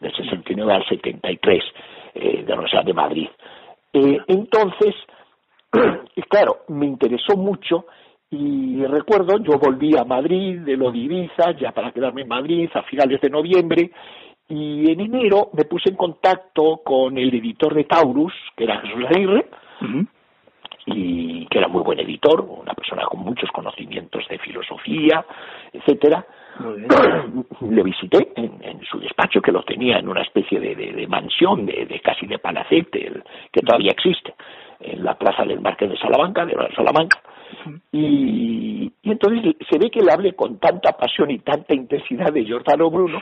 del 0.00 0.14
69 0.14 0.72
al 0.72 0.86
73, 0.86 1.62
eh, 2.14 2.42
de 2.42 2.48
la 2.48 2.54
Universidad 2.54 2.84
de 2.84 2.94
Madrid. 2.94 3.28
Eh, 3.92 4.18
entonces, 4.26 4.94
claro, 6.28 6.60
me 6.68 6.86
interesó 6.86 7.36
mucho 7.36 7.86
y 8.30 8.84
recuerdo, 8.86 9.38
yo 9.38 9.58
volví 9.58 9.94
a 9.96 10.04
Madrid 10.04 10.60
de 10.60 10.76
lo 10.76 10.90
de 10.90 10.98
Ibiza, 10.98 11.52
ya 11.60 11.72
para 11.72 11.92
quedarme 11.92 12.22
en 12.22 12.28
Madrid 12.28 12.70
a 12.72 12.82
finales 12.82 13.20
de 13.20 13.28
noviembre, 13.28 13.90
y 14.48 14.90
en 14.90 15.00
enero 15.00 15.50
me 15.52 15.64
puse 15.64 15.90
en 15.90 15.96
contacto 15.96 16.80
con 16.82 17.18
el 17.18 17.34
editor 17.34 17.74
de 17.74 17.84
Taurus, 17.84 18.32
que 18.56 18.64
era 18.64 18.80
Jesús 18.80 19.04
Aguirre, 19.06 19.46
y 20.86 21.46
que 21.46 21.58
era 21.58 21.68
muy 21.68 21.82
buen 21.82 22.00
editor, 22.00 22.40
una 22.40 22.72
persona 22.72 23.04
con 23.04 23.20
muchos 23.20 23.50
conocimientos 23.50 24.26
de 24.28 24.38
filosofía, 24.38 25.24
etcétera. 25.72 26.26
Le 27.60 27.82
visité 27.82 28.32
en, 28.36 28.80
su 28.84 28.98
despacho, 28.98 29.40
que 29.40 29.52
lo 29.52 29.62
tenía 29.62 29.98
en 29.98 30.08
una 30.08 30.22
especie 30.22 30.60
de, 30.60 31.06
mansión, 31.06 31.66
de, 31.66 32.00
casi 32.04 32.26
de 32.26 32.38
palacete, 32.38 33.12
que 33.50 33.60
todavía 33.60 33.92
existe, 33.92 34.34
en 34.80 35.02
la 35.04 35.14
plaza 35.14 35.44
del 35.44 35.60
Marqués 35.60 35.90
de 35.90 35.98
Salamanca, 35.98 36.44
de 36.44 36.54
Salamanca. 36.74 37.20
Y, 37.92 38.92
y, 39.02 39.10
entonces 39.10 39.56
se 39.70 39.78
ve 39.78 39.90
que 39.90 40.02
le 40.02 40.12
hablé 40.12 40.34
con 40.34 40.58
tanta 40.58 40.92
pasión 40.92 41.30
y 41.30 41.38
tanta 41.38 41.74
intensidad 41.74 42.32
de 42.32 42.44
Giordano 42.44 42.90
Bruno, 42.90 43.20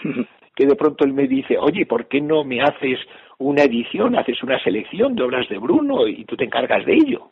que 0.55 0.67
de 0.67 0.77
pronto 0.77 1.05
él 1.05 1.13
me 1.13 1.27
dice, 1.27 1.57
oye, 1.59 1.87
¿por 1.87 2.07
qué 2.07 2.21
no 2.21 2.45
me 2.45 2.61
haces 2.61 2.99
una 3.39 3.63
edición, 3.63 4.17
haces 4.17 4.43
una 4.43 4.63
selección 4.63 5.15
de 5.15 5.23
obras 5.23 5.49
de 5.49 5.59
Bruno 5.59 6.07
y 6.07 6.25
tú 6.25 6.37
te 6.37 6.45
encargas 6.45 6.85
de 6.85 6.95
ello? 6.95 7.31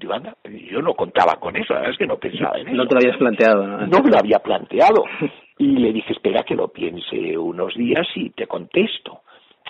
Yo 0.00 0.82
no 0.82 0.94
contaba 0.94 1.34
con 1.40 1.56
eso, 1.56 1.74
la 1.74 1.80
verdad 1.80 1.92
es 1.92 1.98
que 1.98 2.06
no 2.06 2.18
pensaba 2.18 2.58
en 2.58 2.68
eso. 2.68 2.76
No 2.76 2.86
te 2.86 2.94
lo 2.94 3.00
habías 3.00 3.16
planteado. 3.16 3.66
No, 3.66 3.86
no 3.86 4.02
me 4.02 4.10
lo 4.10 4.18
había 4.18 4.38
planteado. 4.38 5.04
Y 5.58 5.76
le 5.76 5.92
dije, 5.92 6.14
espera 6.14 6.42
que 6.42 6.54
lo 6.54 6.68
piense 6.68 7.36
unos 7.36 7.74
días 7.74 8.06
y 8.14 8.30
te 8.30 8.46
contesto. 8.46 9.20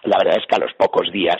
La 0.04 0.18
verdad 0.18 0.38
es 0.38 0.46
que 0.46 0.54
a 0.54 0.64
los 0.64 0.72
pocos 0.74 1.10
días 1.10 1.38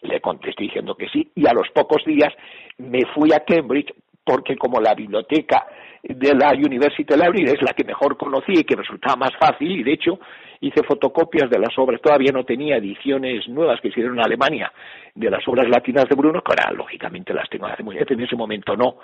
le 0.00 0.22
contesté 0.22 0.62
diciendo 0.62 0.94
que 0.94 1.06
sí, 1.10 1.30
y 1.34 1.46
a 1.46 1.52
los 1.52 1.68
pocos 1.68 2.02
días 2.06 2.32
me 2.78 3.00
fui 3.14 3.30
a 3.34 3.40
Cambridge 3.40 3.92
porque 4.24 4.56
como 4.56 4.80
la 4.80 4.94
biblioteca 4.94 5.66
de 6.02 6.34
la 6.34 6.52
University 6.54 7.12
Library 7.12 7.44
es 7.44 7.62
la 7.62 7.74
que 7.74 7.84
mejor 7.84 8.16
conocía 8.16 8.60
y 8.60 8.64
que 8.64 8.76
resultaba 8.76 9.16
más 9.16 9.36
fácil, 9.38 9.70
y 9.70 9.82
de 9.82 9.92
hecho 9.92 10.18
hice 10.66 10.82
fotocopias 10.82 11.50
de 11.50 11.58
las 11.58 11.78
obras, 11.78 12.00
todavía 12.00 12.32
no 12.32 12.44
tenía 12.44 12.76
ediciones 12.76 13.48
nuevas 13.48 13.80
que 13.80 13.88
hicieron 13.88 14.18
en 14.18 14.24
Alemania 14.24 14.72
de 15.14 15.30
las 15.30 15.46
obras 15.46 15.68
latinas 15.68 16.08
de 16.08 16.14
Bruno, 16.14 16.42
que 16.42 16.52
ahora 16.52 16.76
lógicamente 16.76 17.34
las 17.34 17.48
tengo 17.48 17.66
hace 17.66 17.82
muy 17.82 17.96
en 17.98 18.20
ese 18.20 18.36
momento 18.36 18.76
no. 18.76 18.96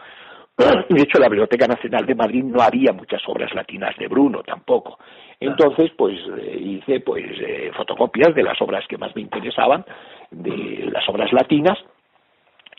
De 0.56 1.02
hecho, 1.02 1.18
en 1.18 1.22
la 1.22 1.28
Biblioteca 1.28 1.66
Nacional 1.66 2.06
de 2.06 2.14
Madrid 2.14 2.42
no 2.44 2.60
había 2.62 2.92
muchas 2.92 3.22
obras 3.28 3.54
latinas 3.54 3.96
de 3.96 4.08
Bruno 4.08 4.42
tampoco. 4.42 4.98
Entonces, 5.38 5.90
pues 5.96 6.18
eh, 6.38 6.58
hice 6.60 7.00
pues 7.00 7.24
eh, 7.40 7.70
fotocopias 7.76 8.34
de 8.34 8.42
las 8.42 8.60
obras 8.60 8.86
que 8.88 8.98
más 8.98 9.14
me 9.14 9.22
interesaban, 9.22 9.84
de 10.30 10.90
las 10.92 11.08
obras 11.08 11.32
latinas, 11.32 11.78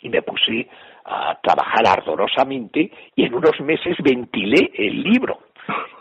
y 0.02 0.08
me 0.08 0.22
puse 0.22 0.68
a 1.04 1.38
trabajar 1.40 1.86
ardorosamente 1.86 2.90
y 3.14 3.24
en 3.24 3.34
unos 3.34 3.60
meses 3.60 3.96
ventilé 4.02 4.70
el 4.74 5.02
libro. 5.02 5.38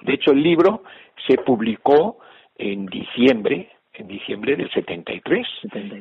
De 0.01 0.13
hecho, 0.13 0.31
el 0.31 0.41
libro 0.41 0.83
se 1.27 1.37
publicó 1.37 2.17
en 2.55 2.85
diciembre, 2.85 3.69
en 3.93 4.07
diciembre 4.07 4.55
del 4.55 4.71
73. 4.71 5.47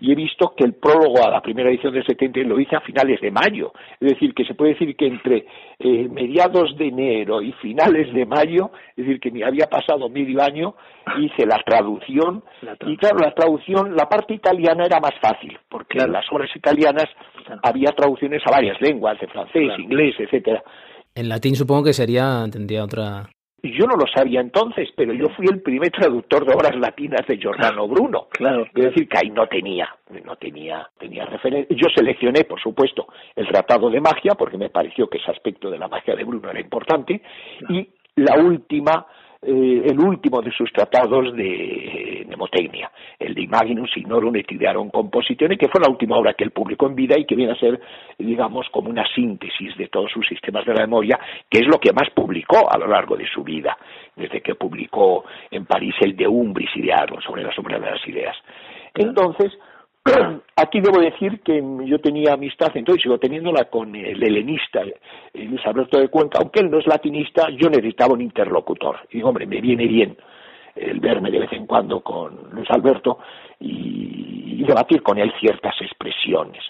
Y 0.00 0.12
he 0.12 0.14
visto 0.14 0.54
que 0.56 0.64
el 0.64 0.74
prólogo 0.74 1.24
a 1.26 1.30
la 1.30 1.40
primera 1.40 1.70
edición 1.70 1.92
del 1.92 2.04
73 2.04 2.46
lo 2.46 2.60
hice 2.60 2.76
a 2.76 2.80
finales 2.80 3.20
de 3.20 3.30
mayo. 3.30 3.72
Es 3.98 4.10
decir, 4.10 4.32
que 4.34 4.44
se 4.44 4.54
puede 4.54 4.72
decir 4.72 4.96
que 4.96 5.06
entre 5.06 5.46
eh, 5.78 6.08
mediados 6.08 6.76
de 6.76 6.88
enero 6.88 7.42
y 7.42 7.52
finales 7.54 8.12
de 8.14 8.26
mayo, 8.26 8.70
es 8.96 9.04
decir, 9.04 9.20
que 9.20 9.30
me 9.30 9.44
había 9.44 9.66
pasado 9.66 10.08
medio 10.08 10.42
año, 10.42 10.74
hice 11.18 11.46
la 11.46 11.60
traducción. 11.64 12.44
y 12.86 12.96
claro, 12.96 13.18
la 13.18 13.34
traducción, 13.34 13.96
la 13.96 14.08
parte 14.08 14.34
italiana 14.34 14.84
era 14.84 15.00
más 15.00 15.14
fácil, 15.20 15.58
porque 15.68 15.98
en 15.98 16.12
las 16.12 16.24
obras 16.30 16.50
italianas 16.54 17.06
había 17.62 17.90
traducciones 17.92 18.42
a 18.46 18.50
varias 18.50 18.80
lenguas, 18.80 19.18
de 19.20 19.26
francés, 19.26 19.78
inglés, 19.78 20.14
etcétera. 20.18 20.62
En 21.14 21.28
latín 21.28 21.56
supongo 21.56 21.84
que 21.84 21.92
sería, 21.92 22.44
tendría 22.52 22.84
otra 22.84 23.28
yo 23.62 23.86
no 23.86 23.96
lo 23.96 24.06
sabía 24.06 24.40
entonces, 24.40 24.88
pero 24.96 25.12
yo 25.12 25.28
fui 25.30 25.46
el 25.50 25.60
primer 25.60 25.90
traductor 25.90 26.46
de 26.46 26.54
obras 26.54 26.76
latinas 26.76 27.26
de 27.26 27.36
Giordano 27.36 27.86
Bruno. 27.88 28.28
Claro. 28.30 28.66
Es 28.74 28.84
decir, 28.84 29.08
que 29.08 29.18
ahí 29.18 29.30
no 29.30 29.46
tenía, 29.46 29.88
no 30.24 30.36
tenía, 30.36 30.88
tenía 30.98 31.26
referencia. 31.26 31.76
Yo 31.76 31.88
seleccioné, 31.94 32.44
por 32.44 32.60
supuesto, 32.60 33.08
el 33.36 33.46
Tratado 33.48 33.90
de 33.90 34.00
Magia, 34.00 34.34
porque 34.34 34.56
me 34.56 34.70
pareció 34.70 35.08
que 35.08 35.18
ese 35.18 35.30
aspecto 35.30 35.70
de 35.70 35.78
la 35.78 35.88
magia 35.88 36.14
de 36.14 36.24
Bruno 36.24 36.50
era 36.50 36.60
importante, 36.60 37.22
y 37.68 37.88
la 38.16 38.38
última 38.38 39.06
eh, 39.42 39.82
el 39.86 39.98
último 39.98 40.42
de 40.42 40.52
sus 40.52 40.70
tratados 40.70 41.34
de 41.34 42.24
mnemotecnia, 42.26 42.90
el 43.18 43.34
de 43.34 43.42
Imaginum 43.42 43.86
Signorum 43.86 44.36
et 44.36 44.52
Idearum 44.52 44.90
Compositione, 44.90 45.56
que 45.56 45.68
fue 45.68 45.80
la 45.80 45.90
última 45.90 46.18
obra 46.18 46.34
que 46.34 46.44
él 46.44 46.50
publicó 46.50 46.86
en 46.86 46.94
vida 46.94 47.18
y 47.18 47.24
que 47.24 47.34
viene 47.34 47.52
a 47.52 47.56
ser, 47.56 47.80
digamos, 48.18 48.68
como 48.70 48.90
una 48.90 49.06
síntesis 49.14 49.76
de 49.78 49.88
todos 49.88 50.10
sus 50.12 50.26
sistemas 50.26 50.66
de 50.66 50.74
la 50.74 50.82
memoria, 50.82 51.18
que 51.48 51.60
es 51.60 51.66
lo 51.66 51.78
que 51.78 51.92
más 51.92 52.10
publicó 52.10 52.70
a 52.70 52.76
lo 52.76 52.86
largo 52.86 53.16
de 53.16 53.26
su 53.28 53.42
vida, 53.42 53.78
desde 54.14 54.42
que 54.42 54.56
publicó 54.56 55.24
en 55.50 55.64
París 55.64 55.94
el 56.00 56.16
de 56.16 56.28
Umbris 56.28 56.76
Idearum, 56.76 57.20
sobre 57.22 57.42
la 57.42 57.54
sombra 57.54 57.78
de 57.78 57.90
las 57.90 58.06
ideas. 58.06 58.36
Entonces, 58.94 59.52
Aquí 60.56 60.80
debo 60.80 61.00
decir 61.00 61.40
que 61.40 61.62
yo 61.84 61.98
tenía 61.98 62.34
amistad, 62.34 62.70
entonces 62.74 63.02
sigo 63.02 63.18
teniéndola 63.18 63.64
con 63.66 63.94
el 63.94 64.22
helenista 64.22 64.82
Luis 65.34 65.64
Alberto 65.64 65.98
de 65.98 66.08
Cuenca, 66.08 66.38
aunque 66.40 66.60
él 66.60 66.70
no 66.70 66.78
es 66.78 66.86
latinista, 66.86 67.48
yo 67.50 67.68
necesitaba 67.68 68.14
un 68.14 68.22
interlocutor. 68.22 68.98
Y 69.10 69.16
digo, 69.16 69.28
hombre, 69.28 69.46
me 69.46 69.60
viene 69.60 69.86
bien 69.86 70.16
el 70.76 71.00
verme 71.00 71.30
de 71.30 71.40
vez 71.40 71.52
en 71.52 71.66
cuando 71.66 72.00
con 72.00 72.50
Luis 72.52 72.70
Alberto 72.70 73.18
y, 73.58 74.64
debatir 74.64 75.02
con 75.02 75.18
él 75.18 75.32
ciertas 75.40 75.74
expresiones. 75.80 76.62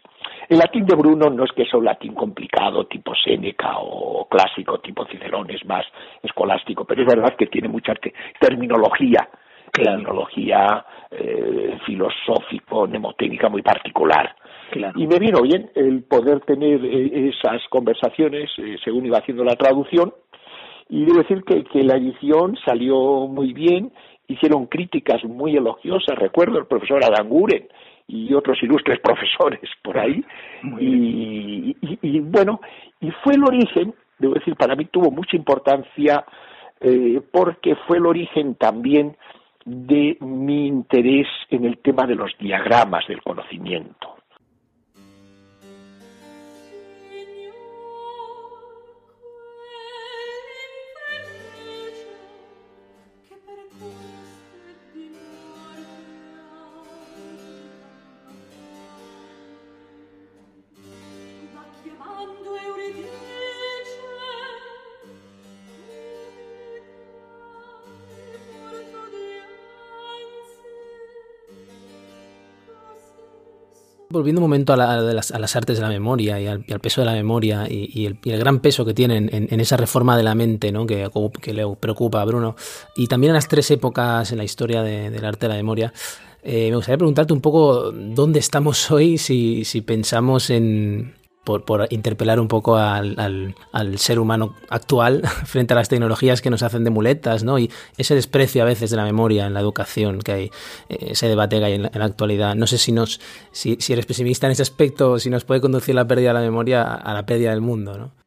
El 0.48 0.58
latín 0.58 0.86
de 0.86 0.96
Bruno 0.96 1.28
no 1.28 1.44
es 1.44 1.52
que 1.52 1.66
sea 1.66 1.78
un 1.78 1.84
latín 1.84 2.14
complicado, 2.14 2.86
tipo 2.86 3.14
Séneca 3.14 3.78
o 3.78 4.26
clásico, 4.26 4.78
tipo 4.78 5.04
Cicerón, 5.06 5.50
es 5.50 5.64
más 5.66 5.84
escolástico, 6.22 6.84
pero 6.86 7.02
es 7.02 7.06
verdad 7.06 7.36
que 7.36 7.48
tiene 7.48 7.68
mucha 7.68 7.92
terminología 8.40 9.28
terminología 9.72 10.84
eh, 11.10 11.78
filosófico, 11.86 12.86
mnemotécnica 12.86 13.48
muy 13.48 13.62
particular. 13.62 14.34
Y 14.94 15.06
me 15.06 15.18
vino 15.18 15.42
bien 15.42 15.70
el 15.74 16.04
poder 16.04 16.40
tener 16.40 16.84
eh, 16.84 17.28
esas 17.28 17.60
conversaciones 17.70 18.50
eh, 18.58 18.76
según 18.84 19.06
iba 19.06 19.18
haciendo 19.18 19.44
la 19.44 19.56
traducción. 19.56 20.12
Y 20.88 21.04
debo 21.04 21.18
decir 21.18 21.42
que, 21.44 21.64
que 21.64 21.82
la 21.82 21.96
edición 21.96 22.56
salió 22.64 23.26
muy 23.26 23.52
bien, 23.52 23.92
hicieron 24.28 24.66
críticas 24.66 25.24
muy 25.24 25.56
elogiosas. 25.56 26.18
Recuerdo 26.18 26.58
el 26.58 26.66
profesor 26.66 27.04
Adanguren 27.04 27.68
y 28.06 28.32
otros 28.34 28.62
ilustres 28.62 29.00
profesores 29.02 29.68
por 29.82 29.98
ahí. 29.98 30.24
Y, 30.78 31.76
y, 31.80 31.98
y, 32.02 32.20
bueno, 32.20 32.60
y 33.00 33.10
fue 33.22 33.34
el 33.34 33.44
origen, 33.44 33.94
debo 34.18 34.34
decir, 34.34 34.54
para 34.56 34.76
mí 34.76 34.84
tuvo 34.86 35.10
mucha 35.10 35.36
importancia 35.36 36.24
eh, 36.80 37.20
porque 37.30 37.76
fue 37.86 37.98
el 37.98 38.06
origen 38.06 38.54
también 38.54 39.16
de 39.64 40.16
mi 40.20 40.66
interés 40.66 41.26
en 41.50 41.64
el 41.64 41.78
tema 41.78 42.06
de 42.06 42.14
los 42.14 42.36
diagramas 42.38 43.06
del 43.06 43.22
conocimiento. 43.22 44.19
Volviendo 74.12 74.40
un 74.40 74.44
momento 74.44 74.72
a, 74.72 74.76
las, 74.76 75.56
artes 75.56 75.76
de 75.76 75.82
la 75.82 75.88
memoria 75.88 76.40
y 76.40 76.46
al, 76.48 76.64
peso 76.80 77.00
de 77.00 77.04
la 77.04 77.12
memoria 77.12 77.68
y, 77.70 78.06
el, 78.06 78.18
gran 78.24 78.58
peso 78.58 78.84
que 78.84 78.92
tienen 78.92 79.30
en, 79.32 79.60
esa 79.60 79.76
reforma 79.76 80.16
de 80.16 80.24
la 80.24 80.34
mente 80.34 80.72
¿no? 80.72 80.84
que, 80.84 81.08
le 81.54 81.76
preocupa 81.78 82.20
a 82.20 82.24
Bruno, 82.24 82.56
y 82.96 83.06
también 83.06 83.30
a 83.30 83.34
las 83.34 83.46
tres 83.46 83.70
épocas 83.70 84.32
en 84.32 84.38
la 84.38 84.44
historia 84.44 84.82
del 84.82 85.24
arte 85.24 85.46
de 85.46 85.50
la 85.50 85.54
memoria, 85.54 85.92
eh, 86.42 86.70
me 86.70 86.76
gustaría 86.76 86.98
preguntarte 86.98 87.32
un 87.32 87.40
poco 87.40 87.92
dónde 87.92 88.40
estamos 88.40 88.90
hoy 88.90 89.16
si 89.16 89.80
pensamos 89.86 90.50
en, 90.50 91.14
por, 91.44 91.64
por, 91.64 91.86
interpelar 91.90 92.38
un 92.40 92.48
poco 92.48 92.76
al, 92.76 93.16
al, 93.72 93.98
ser 93.98 94.18
humano 94.18 94.54
actual 94.68 95.22
frente 95.46 95.74
a 95.74 95.76
las 95.76 95.88
tecnologías 95.88 96.42
que 96.42 96.50
nos 96.50 96.62
hacen 96.62 96.84
de 96.84 96.90
muletas, 96.90 97.44
¿no? 97.44 97.58
Y 97.58 97.70
ese 97.98 98.14
desprecio 98.14 98.62
a 98.62 98.66
veces 98.66 98.90
de 98.90 98.96
la 98.96 99.04
memoria 99.04 99.46
en 99.46 99.54
la 99.54 99.60
educación 99.60 100.20
que 100.20 100.32
hay, 100.32 100.44
eh, 100.88 101.10
ese 101.10 101.28
debate 101.28 101.58
que 101.58 101.64
hay 101.64 101.74
en 101.74 101.82
la, 101.82 102.04
actualidad. 102.04 102.54
No 102.54 102.66
sé 102.66 102.78
si, 102.78 102.92
nos, 102.92 103.18
si, 103.52 103.76
si, 103.76 103.92
eres 103.92 104.06
pesimista 104.06 104.46
en 104.46 104.52
ese 104.52 104.62
aspecto, 104.62 105.18
si 105.18 105.30
nos 105.30 105.44
puede 105.44 105.60
conducir 105.60 105.94
la 105.94 106.06
pérdida 106.06 106.28
de 106.28 106.34
la 106.34 106.40
memoria 106.40 106.82
a 106.82 107.14
la 107.14 107.24
pérdida 107.24 107.50
del 107.50 107.60
mundo, 107.60 107.96
¿no? 107.96 108.20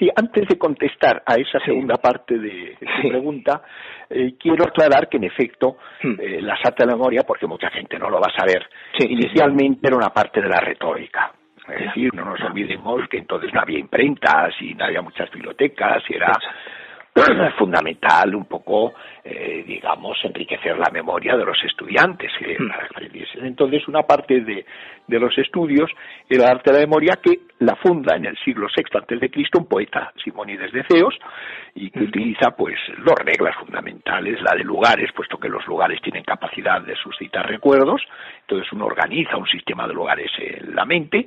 Sí, 0.00 0.08
antes 0.16 0.48
de 0.48 0.56
contestar 0.56 1.22
a 1.26 1.34
esa 1.34 1.60
segunda 1.62 1.96
parte 1.96 2.38
de, 2.38 2.74
tu 3.02 3.08
pregunta, 3.10 3.60
eh, 4.08 4.34
quiero 4.38 4.64
aclarar 4.64 5.10
que 5.10 5.18
en 5.18 5.24
efecto 5.24 5.76
hmm. 6.02 6.14
eh, 6.18 6.40
la 6.40 6.54
la 6.78 6.86
memoria, 6.86 7.22
porque 7.22 7.46
mucha 7.46 7.68
gente 7.70 7.98
no 7.98 8.08
lo 8.08 8.18
va 8.18 8.28
a 8.34 8.38
saber, 8.38 8.66
inicialmente 8.98 9.86
era 9.86 9.96
una 9.96 10.08
parte 10.08 10.40
de 10.40 10.48
la 10.48 10.58
retórica. 10.58 11.34
Es 11.72 11.86
decir, 11.86 12.14
no 12.14 12.24
nos 12.24 12.40
olvidemos 12.40 13.08
que 13.08 13.18
entonces 13.18 13.52
no 13.52 13.60
había 13.60 13.78
imprentas 13.78 14.54
y 14.60 14.74
no 14.74 14.84
había 14.84 15.02
muchas 15.02 15.30
bibliotecas 15.30 16.02
y 16.08 16.14
era 16.14 16.32
fundamental 17.58 18.34
un 18.34 18.44
poco, 18.44 18.94
eh, 19.24 19.64
digamos, 19.66 20.18
enriquecer 20.24 20.78
la 20.78 20.90
memoria 20.92 21.36
de 21.36 21.44
los 21.44 21.58
estudiantes. 21.64 22.30
Hmm. 22.40 23.44
Entonces, 23.44 23.86
una 23.88 24.02
parte 24.02 24.40
de, 24.40 24.64
de 25.06 25.18
los 25.18 25.36
estudios 25.38 25.90
era 26.28 26.44
el 26.44 26.50
arte 26.50 26.72
de 26.72 26.80
la 26.80 26.86
memoria 26.86 27.18
que 27.22 27.40
la 27.60 27.76
funda 27.76 28.16
en 28.16 28.26
el 28.26 28.36
siglo 28.38 28.68
VI 28.74 28.98
antes 28.98 29.20
de 29.20 29.30
Cristo 29.30 29.58
un 29.58 29.66
poeta, 29.66 30.12
Simónides 30.22 30.72
de 30.72 30.84
Ceos, 30.84 31.18
y 31.80 31.90
que 31.90 32.00
utiliza 32.00 32.50
pues 32.50 32.76
dos 32.98 33.14
reglas 33.24 33.56
fundamentales, 33.56 34.40
la 34.42 34.54
de 34.54 34.64
lugares, 34.64 35.10
puesto 35.12 35.38
que 35.38 35.48
los 35.48 35.66
lugares 35.66 35.98
tienen 36.02 36.22
capacidad 36.22 36.82
de 36.82 36.94
suscitar 36.96 37.48
recuerdos, 37.48 38.02
entonces 38.42 38.70
uno 38.72 38.84
organiza 38.84 39.38
un 39.38 39.46
sistema 39.46 39.88
de 39.88 39.94
lugares 39.94 40.30
en 40.38 40.74
la 40.74 40.84
mente, 40.84 41.26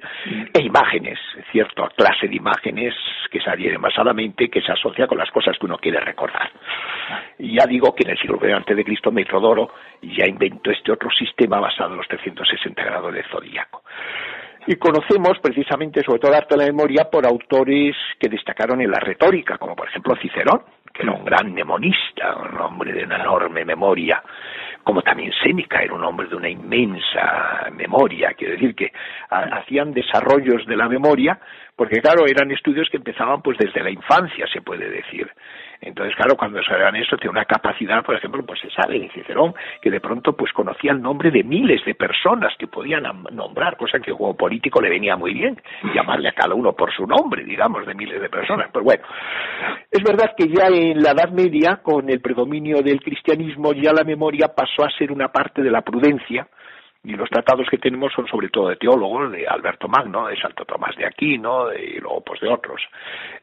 e 0.54 0.62
imágenes, 0.62 1.18
cierta 1.52 1.90
clase 1.98 2.28
de 2.28 2.36
imágenes 2.36 2.94
que 3.32 3.42
se 3.42 3.50
adhieren 3.50 3.82
más 3.82 3.98
a 3.98 4.04
la 4.04 4.14
mente, 4.14 4.50
que 4.50 4.62
se 4.62 4.72
asocia 4.72 5.08
con 5.08 5.18
las 5.18 5.32
cosas 5.32 5.58
que 5.58 5.66
uno 5.66 5.80
quiere 5.80 6.00
recordar. 6.00 6.52
Y 7.40 7.58
ya 7.58 7.66
digo 7.66 7.96
que 7.96 8.04
en 8.04 8.12
el 8.12 8.20
siglo 8.20 8.38
I 8.48 8.52
antes 8.52 8.78
de 8.78 8.86
Cristo 8.86 9.12
Metrodoro 9.12 9.74
ya 10.04 10.28
inventó 10.28 10.70
este 10.70 10.92
otro 10.92 11.10
sistema 11.10 11.60
basado 11.60 11.92
en 11.92 11.98
los 11.98 12.08
360 12.08 12.84
grados 12.84 13.12
de 13.12 13.24
zodíaco. 13.24 13.82
Y 14.66 14.76
conocemos 14.76 15.40
precisamente, 15.42 16.02
sobre 16.04 16.20
todo 16.20 16.32
el 16.32 16.38
arte 16.38 16.56
de 16.56 16.62
la 16.62 16.72
memoria, 16.72 17.10
por 17.12 17.26
autores 17.26 17.96
que 18.18 18.30
destacaron 18.30 18.80
en 18.82 18.92
la 18.92 19.00
retórica, 19.00 19.58
como 19.58 19.76
por 19.76 19.90
ejemplo 19.90 20.16
Cicerón, 20.22 20.62
que 20.94 21.04
era 21.04 21.12
un 21.12 21.26
gran 21.26 21.52
mnemonista, 21.52 22.36
un 22.38 22.58
hombre 22.62 22.94
de 22.94 23.04
una 23.04 23.18
enorme 23.18 23.66
memoria, 23.66 24.24
como 24.84 25.02
también 25.02 25.32
Séneca 25.44 25.82
era 25.82 25.94
un 25.94 26.04
hombre 26.04 26.28
de 26.28 26.36
una 26.36 26.50
inmensa 26.50 27.70
memoria, 27.72 28.34
quiero 28.38 28.54
decir 28.54 28.76
que 28.76 28.92
hacían 29.30 29.94
desarrollos 29.94 30.66
de 30.66 30.78
la 30.78 30.88
memoria, 30.88 31.40
porque 31.76 32.00
claro, 32.02 32.26
eran 32.28 32.52
estudios 32.52 32.90
que 32.90 32.98
empezaban 32.98 33.42
pues 33.42 33.58
desde 33.58 33.82
la 33.82 33.90
infancia, 33.90 34.46
se 34.48 34.62
puede 34.62 34.90
decir. 34.90 35.30
Entonces, 35.86 36.16
claro, 36.16 36.36
cuando 36.38 36.64
se 36.64 36.74
vean 36.74 36.96
esto, 36.96 37.18
tiene 37.18 37.32
una 37.32 37.46
capacidad, 37.46 38.04
por 38.04 38.16
ejemplo, 38.16 38.44
pues 38.46 38.60
se 38.62 38.70
sabe 38.70 39.00
de 39.00 39.10
Cicerón, 39.10 39.54
que 39.82 39.92
de 39.92 40.00
pronto 40.00 40.34
pues 40.34 40.52
conocía 40.54 40.92
el 40.92 41.02
nombre 41.02 41.30
de 41.30 41.44
miles 41.44 41.84
de 41.86 41.94
personas 41.94 42.54
que 42.58 42.68
podían 42.68 43.04
nombrar, 43.32 43.76
cosa 43.76 44.00
que 44.00 44.12
como 44.12 44.36
político 44.36 44.82
le 44.82 44.90
venía 44.90 45.18
muy 45.18 45.34
bien, 45.34 45.62
llamarle 45.94 46.30
a 46.30 46.34
cada 46.34 46.56
uno 46.56 46.74
por 46.74 46.94
su 46.94 47.06
nombre, 47.06 47.44
digamos, 47.44 47.86
de 47.86 47.94
miles 47.94 48.22
de 48.22 48.30
personas. 48.30 48.70
Pues 48.72 48.86
bueno, 48.86 49.04
es 49.92 50.02
verdad 50.04 50.32
que 50.38 50.48
ya 50.48 50.68
en 50.68 51.02
la 51.02 51.12
Edad 51.12 51.32
Media, 51.32 51.82
con 51.84 52.10
el 52.10 52.22
predominio 52.22 52.82
del 52.82 53.02
cristianismo, 53.02 53.74
ya 53.74 53.92
la 53.92 54.04
memoria 54.04 54.48
pasó 54.56 54.86
a 54.86 54.98
ser 54.98 55.12
una 55.12 55.30
parte 55.30 55.62
de 55.62 55.72
la 55.72 55.82
prudencia, 55.82 56.48
y 57.04 57.14
los 57.14 57.30
tratados 57.30 57.68
que 57.70 57.78
tenemos 57.78 58.14
son 58.14 58.28
sobre 58.28 58.50
todo 58.50 58.70
de 58.70 58.78
teólogos, 58.78 59.32
de 59.32 59.46
Alberto 59.46 59.88
Magno, 59.90 60.28
de 60.28 60.38
Santo 60.38 60.64
Tomás 60.64 60.96
de 60.96 61.06
Aquino, 61.06 61.74
y 61.74 62.00
luego 62.00 62.22
pues 62.22 62.40
de 62.40 62.50
otros. 62.50 62.82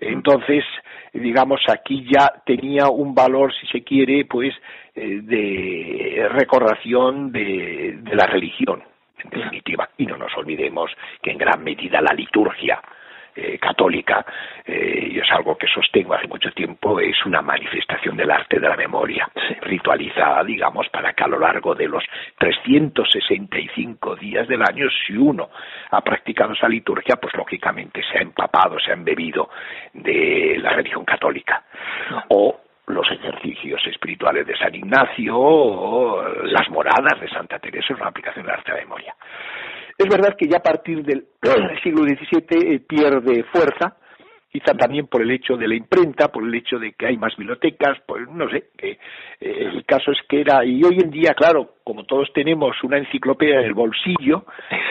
Entonces, 0.01 0.65
digamos, 1.13 1.61
aquí 1.69 2.07
ya 2.11 2.33
tenía 2.45 2.89
un 2.89 3.15
valor, 3.15 3.53
si 3.55 3.67
se 3.67 3.85
quiere, 3.85 4.25
pues 4.25 4.55
eh, 4.95 5.21
de 5.23 6.29
recordación 6.31 7.33
de, 7.33 7.99
de 8.01 8.17
la 8.17 8.27
religión, 8.27 8.83
en 9.23 9.31
definitiva. 9.31 9.91
Y 9.99 10.07
no 10.07 10.17
nos 10.17 10.35
olvidemos 10.39 10.91
que 11.23 11.33
en 11.33 11.39
gran 11.39 11.63
medida 11.63 12.01
la 12.01 12.15
liturgia 12.15 12.81
eh, 13.35 13.59
católica, 13.59 14.25
eh, 14.65 15.09
y 15.13 15.19
es 15.19 15.31
algo 15.31 15.57
que 15.57 15.67
sostengo 15.67 16.15
hace 16.15 16.27
mucho 16.27 16.51
tiempo, 16.53 17.01
es 17.01 17.25
una 17.25 17.43
manifestación 17.43 18.17
del 18.17 18.31
arte 18.31 18.59
de 18.59 18.69
la 18.69 18.77
memoria, 18.77 19.29
ritualizada, 19.63 20.45
digamos, 20.45 20.89
para 20.89 21.13
que 21.13 21.25
a 21.25 21.29
lo 21.29 21.39
largo 21.39 21.75
de 21.75 21.89
los 21.89 22.05
365 22.39 24.17
días 24.17 24.49
del 24.49 24.63
año, 24.63 24.87
si 25.07 25.15
uno 25.15 25.51
ha 25.91 26.01
practicado 26.01 26.53
esa 26.53 26.69
liturgia, 26.69 27.17
pues 27.17 27.35
lógicamente 27.35 28.03
se 28.11 28.19
ha 28.19 28.23
empapado, 28.23 28.79
se 28.79 28.91
ha 28.91 28.95
embebido 28.95 29.51
de 29.93 30.59
la 30.61 30.71
religión 30.71 31.05
católica. 31.05 31.65
O 32.29 32.61
los 32.87 33.11
ejercicios 33.11 33.81
espirituales 33.87 34.47
de 34.47 34.57
San 34.57 34.75
Ignacio 34.75 35.37
o 35.39 36.23
las 36.45 36.69
moradas 36.71 37.21
de 37.21 37.29
Santa 37.29 37.59
Teresa 37.59 37.93
es 37.93 38.01
una 38.01 38.09
aplicación 38.09 38.45
del 38.45 38.55
arte 38.55 38.73
de 38.73 38.79
la 38.79 38.85
memoria. 38.85 39.15
Es 40.01 40.09
verdad 40.09 40.35
que 40.35 40.49
ya 40.49 40.57
a 40.57 40.63
partir 40.63 41.05
del 41.05 41.27
siglo 41.83 42.05
XVII 42.05 42.75
eh, 42.75 42.81
pierde 42.81 43.45
fuerza 43.53 43.99
quizá 44.51 44.73
también 44.73 45.07
por 45.07 45.21
el 45.21 45.31
hecho 45.31 45.59
de 45.59 45.69
la 45.69 45.75
imprenta, 45.75 46.29
por 46.29 46.43
el 46.43 46.55
hecho 46.55 46.79
de 46.79 46.95
que 46.95 47.07
hay 47.07 47.19
más 47.19 47.37
bibliotecas, 47.37 47.99
pues 48.07 48.27
no 48.31 48.49
sé, 48.49 48.71
eh, 48.79 48.99
el 49.41 49.85
caso 49.85 50.11
es 50.11 50.19
que 50.27 50.41
era, 50.41 50.65
y 50.65 50.83
hoy 50.83 50.99
en 51.05 51.11
día, 51.11 51.35
claro, 51.35 51.75
como 51.91 52.05
todos 52.05 52.33
tenemos 52.33 52.77
una 52.85 52.99
enciclopedia 52.99 53.59
en 53.59 53.65
el 53.65 53.75
bolsillo, 53.75 54.45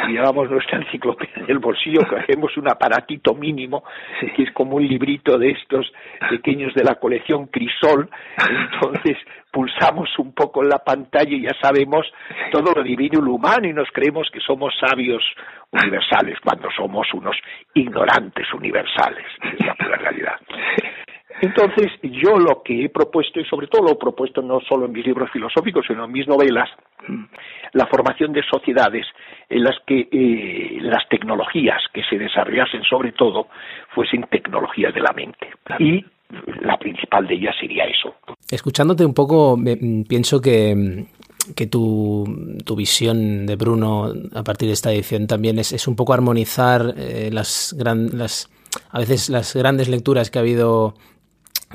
y 0.09 0.12
llevamos 0.12 0.51
nuestra 0.51 0.79
enciclopedia 0.79 1.35
en 1.38 1.49
el 1.49 1.59
bolsillo, 1.59 2.01
cogemos 2.05 2.57
un 2.57 2.67
aparatito 2.67 3.33
mínimo, 3.33 3.85
que 4.35 4.43
es 4.43 4.51
como 4.51 4.75
un 4.75 4.85
librito 4.85 5.38
de 5.38 5.51
estos 5.51 5.89
pequeños 6.29 6.73
de 6.73 6.83
la 6.83 6.95
colección 6.95 7.47
Crisol, 7.47 8.09
entonces 8.38 9.17
pulsamos 9.49 10.09
un 10.19 10.33
poco 10.33 10.62
en 10.62 10.67
la 10.67 10.79
pantalla 10.79 11.31
y 11.31 11.43
ya 11.43 11.55
sabemos 11.62 12.05
todo 12.51 12.73
lo 12.75 12.83
divino 12.83 13.19
y 13.21 13.25
lo 13.25 13.35
humano 13.35 13.65
y 13.65 13.71
nos 13.71 13.88
creemos 13.93 14.29
que 14.29 14.41
somos 14.41 14.73
sabios 14.77 15.23
universales 15.71 16.38
cuando 16.43 16.69
somos 16.75 17.07
unos 17.13 17.38
ignorantes 17.75 18.45
universales, 18.53 19.25
es 19.53 19.65
la 19.65 19.95
realidad. 19.95 20.35
Entonces, 21.41 21.91
yo 22.04 22.38
lo 22.38 22.62
que 22.63 22.86
he 22.86 22.89
propuesto, 22.89 23.39
y 23.39 23.45
sobre 23.45 23.67
todo 23.67 23.84
lo 23.84 23.91
he 23.91 23.95
propuesto 23.95 24.41
no 24.41 24.60
solo 24.62 24.86
en 24.86 24.91
mis 24.91 25.06
libros 25.06 25.30
filosóficos, 25.32 25.86
sino 25.88 26.06
en 26.06 26.12
mis 26.12 26.28
novelas, 26.28 26.69
la 27.73 27.88
formación 27.88 28.34
de 28.34 28.41
sociedades 28.43 29.06
en 29.49 29.63
las 29.63 29.75
que 29.86 30.08
eh, 30.12 30.80
las 30.82 31.08
tecnologías 31.10 31.82
que 31.93 32.04
se 32.04 32.17
desarrollasen 32.17 32.84
sobre 32.84 33.13
todo 33.13 33.47
fuesen 33.93 34.25
tecnologías 34.30 34.93
de 34.93 35.02
la 35.02 35.13
mente. 35.13 35.47
Y 35.80 36.04
la 36.62 36.78
principal 36.78 37.25
de 37.28 37.36
ellas 37.36 37.56
sería 37.60 37.86
eso. 37.86 38.15
Escuchándote 38.52 39.06
un 39.06 39.13
poco, 39.13 39.58
pienso 40.08 40.41
que, 40.41 41.06
que 41.56 41.67
tu, 41.67 42.25
tu, 42.65 42.75
visión 42.75 43.45
de 43.45 43.56
Bruno 43.56 44.12
a 44.36 44.43
partir 44.43 44.67
de 44.67 44.73
esta 44.73 44.91
edición 44.91 45.25
también 45.25 45.58
es, 45.58 45.71
es 45.71 45.88
un 45.88 45.95
poco 45.95 46.13
armonizar 46.13 46.93
eh, 46.97 47.30
las, 47.32 47.75
gran, 47.78 48.17
las 48.17 48.52
a 48.91 48.99
veces 48.99 49.30
las 49.30 49.56
grandes 49.56 49.89
lecturas 49.89 50.30
que 50.30 50.38
ha 50.38 50.41
habido 50.41 50.93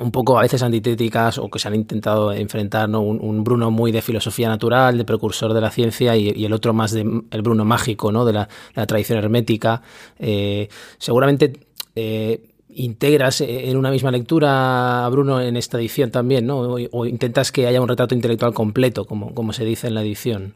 un 0.01 0.11
poco 0.11 0.39
a 0.39 0.43
veces 0.43 0.63
antitéticas 0.63 1.39
o 1.39 1.49
que 1.49 1.59
se 1.59 1.69
han 1.69 1.75
intentado 1.75 2.33
enfrentar, 2.33 2.89
¿no? 2.89 3.01
un, 3.01 3.45
Bruno 3.45 3.71
muy 3.71 3.93
de 3.93 4.03
filosofía 4.03 4.49
natural, 4.49 4.99
de 4.99 5.05
precursor 5.05 5.53
de 5.53 5.61
la 5.61 5.71
ciencia 5.71 6.17
y, 6.17 6.45
el 6.45 6.53
otro 6.53 6.73
más 6.73 6.93
de 6.93 7.03
el 7.03 7.43
Bruno 7.43 7.65
mágico, 7.65 8.11
¿no? 8.11 8.25
de, 8.25 8.33
la, 8.33 8.49
tradición 8.87 9.19
hermética. 9.19 9.83
Eh, 10.19 10.69
seguramente 10.99 11.53
eh, 11.95 12.41
integras 12.75 13.41
en 13.41 13.77
una 13.77 13.91
misma 13.91 14.11
lectura 14.11 15.05
a 15.05 15.09
Bruno 15.11 15.41
en 15.41 15.57
esta 15.57 15.79
edición 15.79 16.11
también, 16.11 16.47
¿no? 16.47 16.77
O, 16.91 17.07
intentas 17.07 17.53
que 17.53 17.67
haya 17.67 17.81
un 17.81 17.89
retrato 17.89 18.15
intelectual 18.15 18.53
completo, 18.53 19.05
como, 19.05 19.33
como 19.33 19.53
se 19.53 19.65
dice 19.65 19.87
en 19.87 19.95
la 19.95 20.03
edición. 20.03 20.55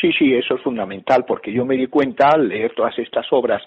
Sí, 0.00 0.12
sí, 0.18 0.32
eso 0.32 0.54
es 0.54 0.62
fundamental, 0.62 1.24
porque 1.26 1.52
yo 1.52 1.66
me 1.66 1.76
di 1.76 1.86
cuenta 1.86 2.30
al 2.30 2.48
leer 2.48 2.72
todas 2.74 2.98
estas 2.98 3.26
obras 3.32 3.62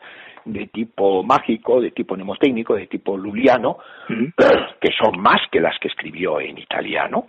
de 0.45 0.67
tipo 0.67 1.23
mágico, 1.23 1.81
de 1.81 1.91
tipo 1.91 2.15
mnemotécnico, 2.15 2.75
de 2.75 2.87
tipo 2.87 3.17
luliano, 3.17 3.77
que 4.07 4.91
son 5.01 5.19
más 5.19 5.41
que 5.51 5.59
las 5.59 5.77
que 5.79 5.87
escribió 5.87 6.39
en 6.39 6.57
italiano, 6.57 7.27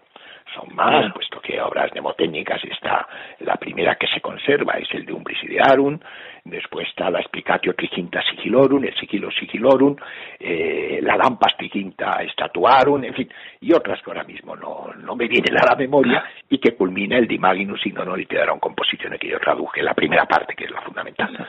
son 0.54 0.74
más, 0.74 1.12
puesto 1.12 1.40
que 1.40 1.60
obras 1.60 1.90
mnemotécnicas 1.92 2.62
está 2.64 3.06
la 3.40 3.56
primera 3.56 3.96
que 3.96 4.06
se 4.06 4.20
conserva, 4.20 4.74
es 4.74 4.88
el 4.92 5.04
de 5.04 5.12
Umbris 5.12 5.42
Idearum, 5.44 5.98
después 6.44 6.86
está 6.88 7.10
la 7.10 7.20
Explicatio 7.20 7.74
Triginta 7.74 8.22
Sigilorum, 8.22 8.84
el 8.84 8.94
Sigilo 8.96 9.30
Sigilorum, 9.30 9.96
eh, 10.38 11.00
la 11.02 11.16
Lampas 11.16 11.56
Triginta 11.56 12.18
Statuarum, 12.32 13.02
en 13.04 13.14
fin, 13.14 13.28
y 13.60 13.72
otras 13.72 14.02
que 14.02 14.10
ahora 14.10 14.24
mismo 14.24 14.54
no, 14.54 14.92
no 14.98 15.16
me 15.16 15.26
vienen 15.26 15.56
a 15.56 15.70
la 15.70 15.76
memoria, 15.76 16.24
y 16.48 16.58
que 16.58 16.74
culmina 16.74 17.16
el 17.16 17.26
Dimaginus 17.26 17.86
Ignono 17.86 18.16
Literarum 18.16 18.58
Composition 18.58 19.16
que 19.18 19.28
yo 19.28 19.38
traduje, 19.38 19.82
la 19.82 19.94
primera 19.94 20.26
parte, 20.26 20.54
que 20.54 20.64
es 20.64 20.70
la 20.70 20.82
fundamental. 20.82 21.46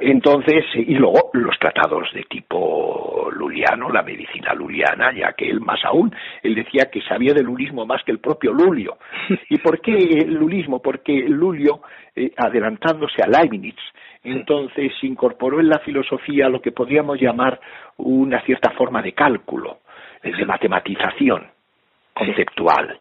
Entonces, 0.00 0.64
y 0.74 0.94
luego 0.94 1.30
los 1.34 1.58
tratados 1.58 2.12
de 2.12 2.24
tipo 2.24 3.30
luliano, 3.32 3.90
la 3.90 4.02
medicina 4.02 4.54
luliana, 4.54 5.12
ya 5.12 5.32
que 5.32 5.48
él 5.48 5.60
más 5.60 5.84
aún, 5.84 6.14
él 6.42 6.54
decía 6.54 6.90
que 6.90 7.00
sabía 7.02 7.32
del 7.32 7.46
lulismo 7.46 7.86
más 7.86 8.02
que 8.04 8.12
el 8.12 8.18
propio 8.18 8.52
Lulio. 8.52 8.98
¿Y 9.48 9.58
por 9.58 9.80
qué 9.80 9.92
el 9.92 10.34
lulismo? 10.34 10.80
Porque 10.80 11.12
Lulio, 11.28 11.82
eh, 12.14 12.32
adelantándose 12.36 13.22
a 13.22 13.28
Leibniz, 13.28 13.76
entonces 14.24 14.92
incorporó 15.02 15.60
en 15.60 15.68
la 15.68 15.80
filosofía 15.80 16.48
lo 16.48 16.60
que 16.60 16.72
podríamos 16.72 17.20
llamar 17.20 17.60
una 17.96 18.40
cierta 18.42 18.70
forma 18.70 19.02
de 19.02 19.12
cálculo, 19.12 19.80
de 20.22 20.44
matematización 20.44 21.46
conceptual, 22.14 23.00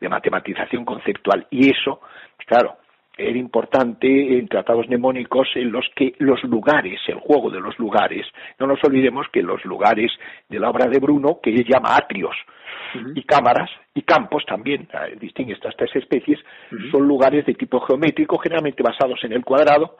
de 0.00 0.08
matematización 0.08 0.84
conceptual. 0.84 1.46
Y 1.50 1.70
eso, 1.70 2.00
claro, 2.46 2.76
era 3.16 3.36
importante 3.36 4.38
en 4.38 4.46
tratados 4.46 4.86
mnemónicos 4.86 5.48
en 5.56 5.72
los 5.72 5.84
que 5.96 6.14
los 6.18 6.42
lugares, 6.44 7.00
el 7.08 7.18
juego 7.18 7.50
de 7.50 7.60
los 7.60 7.76
lugares, 7.78 8.26
no 8.58 8.66
nos 8.66 8.78
olvidemos 8.84 9.26
que 9.32 9.42
los 9.42 9.64
lugares 9.64 10.12
de 10.48 10.60
la 10.60 10.70
obra 10.70 10.86
de 10.86 11.00
Bruno, 11.00 11.40
que 11.42 11.50
él 11.50 11.64
llama 11.64 11.96
atrios, 11.96 12.36
y 13.14 13.22
cámaras 13.24 13.70
y 13.92 14.02
campos 14.02 14.44
también, 14.46 14.88
distingue 15.20 15.52
estas 15.52 15.76
tres 15.76 15.94
especies, 15.96 16.38
son 16.90 17.06
lugares 17.06 17.44
de 17.44 17.54
tipo 17.54 17.80
geométrico, 17.80 18.38
generalmente 18.38 18.82
basados 18.82 19.22
en 19.24 19.32
el 19.32 19.44
cuadrado, 19.44 19.96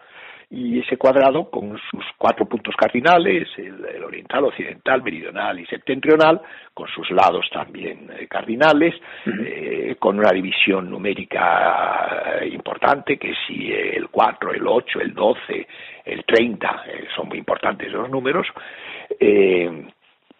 y 0.50 0.80
ese 0.80 0.96
cuadrado 0.96 1.50
con 1.50 1.78
sus 1.90 2.04
cuatro 2.16 2.46
puntos 2.46 2.74
cardinales, 2.74 3.48
el, 3.58 4.02
oriental, 4.02 4.44
occidental, 4.44 5.02
meridional 5.02 5.60
y 5.60 5.66
septentrional, 5.66 6.40
con 6.72 6.88
sus 6.88 7.10
lados 7.10 7.46
también 7.52 8.10
eh, 8.18 8.26
cardinales, 8.26 8.94
eh, 9.26 9.96
con 9.98 10.18
una 10.18 10.30
división 10.30 10.90
numérica 10.90 12.40
importante, 12.50 13.18
que 13.18 13.34
si 13.46 13.70
el 13.72 14.08
4, 14.08 14.54
el 14.54 14.66
8, 14.66 15.00
el 15.00 15.12
12, 15.12 15.66
el 16.06 16.24
30, 16.24 16.84
son 17.14 17.28
muy 17.28 17.38
importantes 17.38 17.92
los 17.92 18.08
números, 18.08 18.46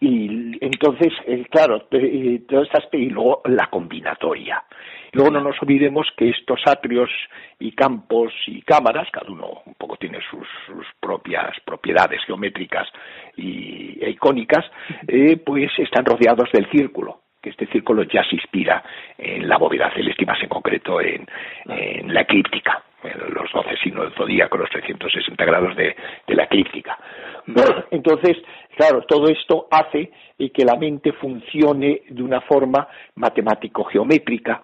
y 0.01 0.57
entonces, 0.61 1.11
eh, 1.27 1.45
claro, 1.49 1.85
eh, 1.91 2.41
todas 2.47 2.67
estas, 2.67 2.85
y 2.93 3.09
luego 3.09 3.41
la 3.45 3.67
combinatoria. 3.67 4.63
Luego 5.13 5.31
no 5.31 5.41
nos 5.41 5.61
olvidemos 5.61 6.07
que 6.15 6.29
estos 6.29 6.61
atrios 6.65 7.09
y 7.59 7.71
campos 7.71 8.33
y 8.47 8.61
cámaras, 8.61 9.07
cada 9.11 9.31
uno 9.31 9.61
un 9.65 9.73
poco 9.75 9.97
tiene 9.97 10.19
sus, 10.29 10.47
propias 10.99 11.59
propiedades 11.65 12.21
geométricas 12.25 12.87
y, 13.35 13.97
e 14.01 14.09
icónicas, 14.11 14.65
eh, 15.07 15.37
pues 15.37 15.71
están 15.77 16.05
rodeados 16.05 16.51
del 16.51 16.69
círculo 16.69 17.21
que 17.41 17.51
este 17.51 17.67
círculo 17.67 18.03
ya 18.03 18.23
se 18.25 18.35
inspira 18.35 18.83
en 19.17 19.47
la 19.47 19.57
bóveda 19.57 19.89
celeste 19.93 20.25
más 20.25 20.41
en 20.43 20.49
concreto 20.49 20.99
en, 20.99 21.25
en 21.69 22.13
la 22.13 22.21
eclíptica, 22.21 22.83
en 23.01 23.33
los 23.33 23.49
12 23.53 23.77
signos 23.77 24.05
del 24.05 24.13
zodíaco, 24.15 24.57
los 24.57 24.69
360 24.69 25.45
grados 25.45 25.75
de, 25.75 25.95
de 26.27 26.35
la 26.35 26.43
eclíptica. 26.43 26.97
Entonces, 27.91 28.37
claro, 28.75 29.03
todo 29.03 29.29
esto 29.29 29.67
hace 29.71 30.11
que 30.37 30.65
la 30.65 30.75
mente 30.75 31.13
funcione 31.13 32.01
de 32.09 32.23
una 32.23 32.41
forma 32.41 32.87
matemático-geométrica 33.15 34.63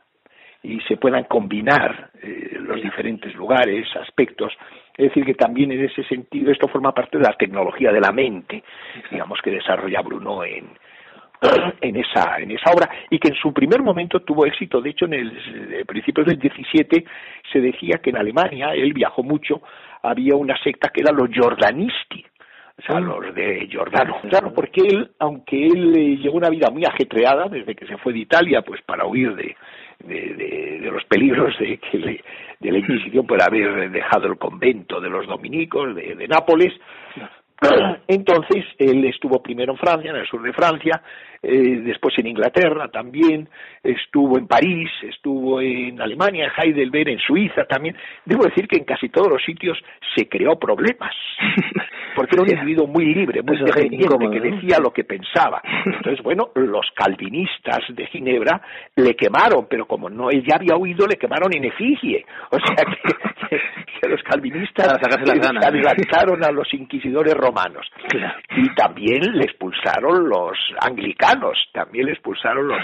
y 0.65 0.81
se 0.81 0.97
puedan 0.97 1.25
combinar 1.25 2.09
eh, 2.21 2.57
los 2.59 2.81
diferentes 2.81 3.33
lugares, 3.35 3.87
aspectos. 4.01 4.51
Es 4.97 5.09
decir, 5.09 5.25
que 5.25 5.35
también 5.35 5.71
en 5.71 5.85
ese 5.85 6.03
sentido 6.05 6.51
esto 6.51 6.67
forma 6.67 6.93
parte 6.93 7.17
de 7.17 7.23
la 7.23 7.33
tecnología 7.33 7.91
de 7.91 8.01
la 8.01 8.11
mente, 8.11 8.63
digamos, 9.11 9.39
que 9.43 9.51
desarrolla 9.51 10.01
Bruno 10.01 10.43
en, 10.43 10.69
en 11.81 11.95
esa, 11.97 12.37
en 12.39 12.51
esa 12.51 12.71
obra 12.71 12.89
y 13.09 13.19
que 13.19 13.29
en 13.29 13.35
su 13.35 13.53
primer 13.53 13.81
momento 13.81 14.21
tuvo 14.21 14.45
éxito. 14.45 14.81
De 14.81 14.89
hecho, 14.89 15.05
en 15.05 15.13
el, 15.13 15.37
eh, 15.73 15.85
principios 15.85 16.27
del 16.27 16.39
17 16.39 17.05
se 17.51 17.61
decía 17.61 17.99
que 18.01 18.09
en 18.09 18.17
Alemania, 18.17 18.73
él 18.73 18.93
viajó 18.93 19.23
mucho, 19.23 19.61
había 20.01 20.35
una 20.35 20.57
secta 20.63 20.89
que 20.89 21.01
era 21.01 21.11
los 21.11 21.29
Jordanisti, 21.35 22.25
o 22.77 22.81
sea, 22.81 22.99
los 22.99 23.33
de 23.33 23.67
Giordano. 23.69 24.17
Claro, 24.29 24.53
porque 24.53 24.81
él, 24.81 25.11
aunque 25.19 25.65
él 25.65 25.95
eh, 25.95 26.17
llevó 26.17 26.37
una 26.37 26.49
vida 26.49 26.69
muy 26.69 26.83
ajetreada 26.85 27.47
desde 27.47 27.75
que 27.75 27.87
se 27.87 27.97
fue 27.97 28.13
de 28.13 28.19
Italia, 28.19 28.61
pues 28.61 28.81
para 28.81 29.05
huir 29.05 29.33
de, 29.35 29.55
de, 30.07 30.79
de, 30.81 30.91
los 30.91 31.03
peligros 31.05 31.57
de, 31.59 31.77
que 31.77 32.21
de 32.59 32.71
la 32.71 32.77
Inquisición 32.77 33.25
por 33.25 33.41
haber 33.41 33.91
dejado 33.91 34.27
el 34.27 34.37
convento 34.37 35.01
de 35.01 35.09
los 35.09 35.27
dominicos 35.27 35.95
de, 35.95 36.15
de 36.15 36.27
Nápoles, 36.27 36.73
entonces 38.07 38.65
él 38.77 39.05
estuvo 39.05 39.41
primero 39.41 39.73
en 39.73 39.77
Francia, 39.77 40.11
en 40.11 40.17
el 40.17 40.27
sur 40.27 40.41
de 40.41 40.53
Francia, 40.53 41.01
eh, 41.47 41.81
después 41.83 42.17
en 42.17 42.27
Inglaterra 42.27 42.87
también, 42.87 43.47
estuvo 43.83 44.37
en 44.37 44.47
París, 44.47 44.89
estuvo 45.03 45.61
en 45.61 46.01
Alemania, 46.01 46.45
en 46.45 46.51
Heidelberg, 46.57 47.09
en 47.09 47.19
Suiza 47.19 47.65
también. 47.65 47.95
Debo 48.25 48.45
decir 48.45 48.67
que 48.67 48.77
en 48.77 48.83
casi 48.83 49.09
todos 49.09 49.27
los 49.29 49.43
sitios 49.43 49.77
se 50.15 50.27
creó 50.27 50.57
problemas, 50.57 51.13
porque 52.15 52.35
era 52.35 52.43
un 52.43 52.49
individuo 52.49 52.87
muy 52.87 53.13
libre, 53.13 53.43
muy 53.43 53.57
independiente, 53.57 54.29
que 54.31 54.39
decía 54.39 54.79
lo 54.81 54.91
que 54.91 55.03
pensaba. 55.03 55.61
Entonces, 55.85 56.23
bueno, 56.23 56.49
los 56.55 56.89
calvinistas 56.95 57.81
de 57.89 58.07
Ginebra 58.07 58.59
le 58.95 59.15
quemaron, 59.15 59.67
pero 59.69 59.85
como 59.85 60.09
no 60.09 60.31
él 60.31 60.43
ya 60.47 60.55
había 60.55 60.77
huido, 60.77 61.05
le 61.05 61.17
quemaron 61.17 61.53
en 61.53 61.65
efigie. 61.65 62.25
O 62.49 62.57
sea 62.57 62.85
que, 62.85 64.07
los 64.09 64.23
calvinistas 64.23 64.87
adelantaron 64.87 66.43
a 66.43 66.51
los 66.51 66.73
inquisidores 66.73 67.35
romanos. 67.45 67.87
Y 68.57 68.73
también 68.75 69.21
le 69.33 69.45
expulsaron 69.45 70.27
los 70.27 70.57
anglicanos 70.81 71.57
también 71.73 72.05
le 72.07 72.13
expulsaron 72.13 72.67
los 72.67 72.81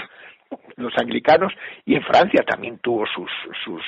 los 0.76 0.92
anglicanos 0.98 1.52
y 1.86 1.94
en 1.94 2.02
Francia 2.02 2.44
también 2.46 2.78
tuvo 2.78 3.06
sus 3.06 3.30
sus 3.64 3.82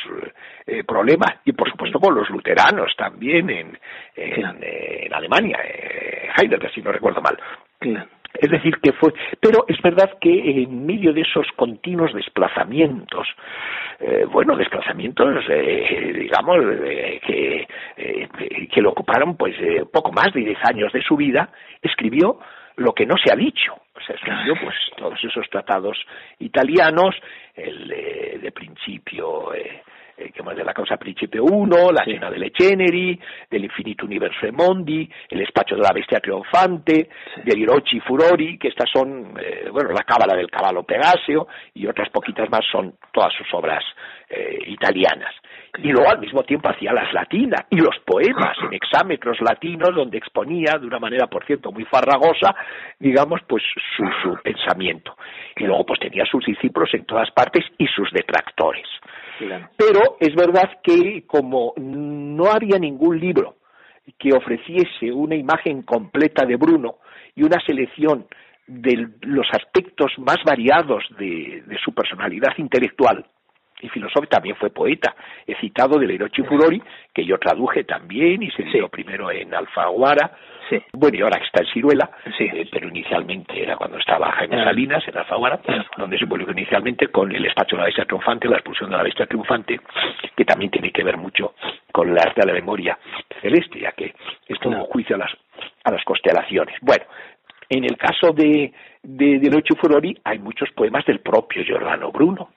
eh, 0.66 0.82
problemas 0.84 1.40
y 1.44 1.52
por 1.52 1.70
supuesto 1.70 1.98
con 2.00 2.14
los 2.14 2.28
luteranos 2.30 2.94
también 2.96 3.50
en 3.50 3.78
en, 4.16 4.58
en 4.62 5.14
Alemania 5.14 5.58
eh, 5.62 6.28
Heidelberg 6.37 6.72
si 6.72 6.82
no 6.82 6.92
recuerdo 6.92 7.20
mal 7.20 7.37
Es 8.35 8.51
decir, 8.51 8.79
que 8.83 8.92
fue, 8.92 9.12
pero 9.40 9.64
es 9.68 9.81
verdad 9.81 10.18
que 10.20 10.62
en 10.62 10.85
medio 10.85 11.12
de 11.12 11.20
esos 11.20 11.47
continuos 11.55 12.12
desplazamientos, 12.12 13.29
eh, 14.01 14.27
bueno, 14.29 14.57
desplazamientos, 14.57 15.44
eh, 15.49 16.12
digamos, 16.14 16.57
eh, 16.85 17.20
que, 17.25 17.66
que 18.68 18.83
le 18.83 18.88
ocuparon 18.88 19.37
pues 19.37 19.55
poco 19.92 20.11
más 20.11 20.33
de 20.33 20.40
diez 20.40 20.59
años 20.64 20.92
de 20.92 21.03
su 21.03 21.16
vida, 21.16 21.49
escribió 21.81 22.38
lo 22.77 22.92
que 22.92 23.07
no 23.07 23.14
se 23.16 23.33
ha 23.33 23.37
dicho. 23.37 23.75
O 23.94 24.01
sea, 24.01 24.16
escribió 24.16 24.55
pues 24.61 24.75
todos 24.97 25.23
esos 25.23 25.49
tratados 25.49 25.97
italianos, 26.40 27.14
el 27.55 27.88
de 28.42 28.53
principio 28.53 29.55
eh, 29.55 29.83
de 30.16 30.64
la 30.64 30.72
causa 30.72 30.96
Principe 30.96 31.40
1, 31.40 31.92
la 31.92 32.05
cena 32.05 32.31
de 32.31 32.53
Ceneri, 32.57 33.18
del 33.50 33.64
infinito 33.64 34.05
universo 34.05 34.46
de 34.46 34.53
Mondi, 34.53 35.09
el 35.31 35.38
despacho 35.38 35.74
de 35.74 35.83
la 35.83 35.92
bestia 35.92 36.20
triunfante, 36.20 37.09
del 37.44 37.59
Hirochi 37.59 38.00
Furori, 38.00 38.59
que 38.59 38.68
estas 38.68 38.88
son, 38.90 39.35
eh, 39.40 39.68
bueno, 39.70 39.90
la 39.90 40.03
cábala 40.03 40.37
del 40.37 40.50
caballo 40.50 40.83
Pegasio, 40.83 41.48
y 41.74 41.87
otras 41.87 42.11
poquitas 42.11 42.48
más 42.50 42.64
son 42.70 42.94
todas 43.12 43.33
sus 43.35 43.53
obras 43.55 43.83
eh, 44.29 44.59
italianas. 44.66 45.35
Y 45.79 45.90
luego 45.90 46.09
al 46.09 46.20
mismo 46.20 46.44
tiempo 46.44 46.68
hacía 46.68 46.92
las 46.92 47.12
latinas 47.12 47.66
y 47.68 47.77
los 47.77 47.98
poemas 48.07 48.57
en 48.62 48.74
exámetros 48.74 49.40
latinos 49.40 49.92
donde 49.92 50.18
exponía 50.18 50.79
de 50.79 50.87
una 50.87 51.00
manera, 51.00 51.27
por 51.27 51.44
cierto, 51.44 51.72
muy 51.72 51.85
farragosa, 51.85 52.55
digamos, 53.00 53.40
pues 53.48 53.64
su, 53.96 54.05
su 54.22 54.40
pensamiento. 54.42 55.16
Y 55.57 55.64
luego 55.64 55.85
pues 55.85 55.98
tenía 55.98 56.24
sus 56.27 56.44
discípulos 56.46 56.90
en 56.94 57.05
todas 57.05 57.31
partes 57.33 57.64
y 57.77 57.88
sus 57.88 58.09
detractores. 58.12 58.87
Pero 59.77 60.16
es 60.20 60.35
verdad 60.35 60.79
que 60.83 61.25
como 61.27 61.75
no 61.77 62.51
había 62.51 62.79
ningún 62.79 63.18
libro 63.18 63.57
que 64.18 64.33
ofreciese 64.33 65.12
una 65.12 65.35
imagen 65.35 65.83
completa 65.83 66.44
de 66.44 66.57
Bruno 66.57 66.97
y 67.35 67.42
una 67.42 67.59
selección 67.64 68.27
de 68.66 69.09
los 69.23 69.47
aspectos 69.53 70.12
más 70.18 70.38
variados 70.44 71.05
de, 71.18 71.62
su 71.85 71.92
personalidad 71.92 72.53
intelectual, 72.57 73.27
y 73.85 73.88
filosófica, 73.88 74.37
también 74.37 74.57
fue 74.57 74.70
poeta. 74.70 75.14
He 75.47 75.55
citado 75.57 75.99
de 75.99 76.07
Lerochi 76.07 76.42
Furori, 76.42 76.83
que 77.12 77.25
yo 77.25 77.38
traduje 77.38 77.85
también 77.85 78.42
y 78.42 78.51
se 78.51 78.62
dio 78.64 78.88
primero 78.88 79.31
en 79.31 79.55
Alfaguara, 79.55 80.33
bueno, 80.94 81.18
y 81.18 81.20
ahora 81.20 81.38
está 81.44 81.62
en 81.62 81.66
Ciruela, 81.73 82.11
eh, 82.38 82.66
pero 82.73 82.88
inicialmente 82.88 83.62
era 83.62 83.77
cuando 83.77 83.99
estaba 83.99 84.33
Jaime 84.33 84.64
Salinas 84.64 85.07
en 85.07 85.18
Alfaguara, 85.18 85.61
donde 85.99 86.18
se 86.18 86.27
publicó 86.27 86.53
inicialmente 86.53 87.09
con 87.09 87.31
el 87.31 87.42
despacho 87.42 87.77
de 87.77 87.81
la 87.81 87.87
bestia 87.87 88.07
triunfante, 88.07 88.49
la 88.49 88.57
expulsión 88.57 88.90
de 88.90 88.97
la 88.97 89.03
bestia 89.03 89.27
triunfante, 89.27 89.81
que 90.35 90.44
también 90.44 90.70
tiene 90.70 90.90
que 90.90 91.05
ver 91.05 91.16
mucho 91.18 91.55
con 91.92 92.09
el 92.09 92.18
arte 92.18 92.40
de 92.40 92.47
la 92.47 92.55
memoria 92.55 92.99
celeste, 93.40 93.81
ya 93.81 93.92
que 93.92 94.14
es 94.49 94.59
todo 94.61 94.73
un 94.73 94.85
juicio 94.85 95.16
a 95.16 95.18
las, 95.18 95.33
a 95.85 95.92
las 95.92 96.05
constelaciones. 96.05 96.77
Bueno, 96.81 97.05
en 97.68 97.85
el 97.85 97.97
caso 97.97 98.33
de, 98.33 98.73
de, 99.03 99.38
de 99.38 99.51
Noche 99.51 99.75
Furori 99.79 100.16
hay 100.25 100.38
muchos 100.38 100.70
poemas 100.73 101.05
del 101.05 101.20
propio 101.20 101.62
Giordano 101.62 102.11
Bruno, 102.11 102.51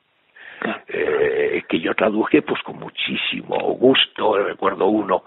eh, 0.87 1.63
que 1.67 1.79
yo 1.79 1.93
traduje 1.93 2.41
pues 2.41 2.61
con 2.63 2.79
muchísimo 2.79 3.57
gusto. 3.75 4.37
Recuerdo 4.37 4.87
uno 4.87 5.23